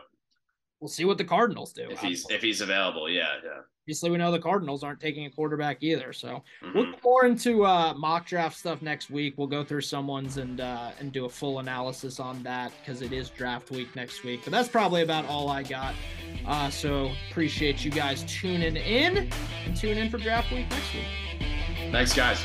We'll 0.79 0.89
see 0.89 1.05
what 1.05 1.17
the 1.17 1.23
Cardinals 1.23 1.73
do. 1.73 1.89
If 1.89 1.99
he's 1.99 2.29
if 2.29 2.41
he's 2.41 2.61
available, 2.61 3.09
yeah, 3.09 3.35
yeah 3.43 3.61
obviously 3.83 4.09
we 4.09 4.17
know 4.17 4.31
the 4.31 4.39
Cardinals 4.39 4.81
aren't 4.81 5.01
taking 5.01 5.25
a 5.25 5.29
quarterback 5.29 5.83
either. 5.83 6.13
So 6.13 6.41
mm-hmm. 6.63 6.73
we'll 6.73 6.91
go 6.91 6.97
more 7.03 7.25
into 7.25 7.65
uh, 7.65 7.93
mock 7.93 8.25
draft 8.25 8.57
stuff 8.57 8.81
next 8.81 9.09
week. 9.09 9.33
We'll 9.37 9.47
go 9.47 9.63
through 9.63 9.81
someone's 9.81 10.37
and 10.37 10.61
uh, 10.61 10.91
and 10.99 11.11
do 11.11 11.25
a 11.25 11.29
full 11.29 11.59
analysis 11.59 12.19
on 12.19 12.41
that 12.43 12.71
because 12.79 13.01
it 13.01 13.11
is 13.11 13.29
draft 13.29 13.71
week 13.71 13.93
next 13.95 14.23
week. 14.23 14.41
But 14.43 14.51
that's 14.51 14.69
probably 14.69 15.01
about 15.01 15.25
all 15.25 15.49
I 15.49 15.63
got. 15.63 15.95
Uh, 16.45 16.69
so 16.69 17.11
appreciate 17.29 17.85
you 17.85 17.91
guys 17.91 18.23
tuning 18.23 18.75
in 18.75 19.29
and 19.65 19.75
tune 19.75 19.97
in 19.97 20.09
for 20.09 20.17
draft 20.17 20.51
week 20.51 20.69
next 20.69 20.93
week. 20.93 21.91
Thanks, 21.91 22.13
guys. 22.13 22.39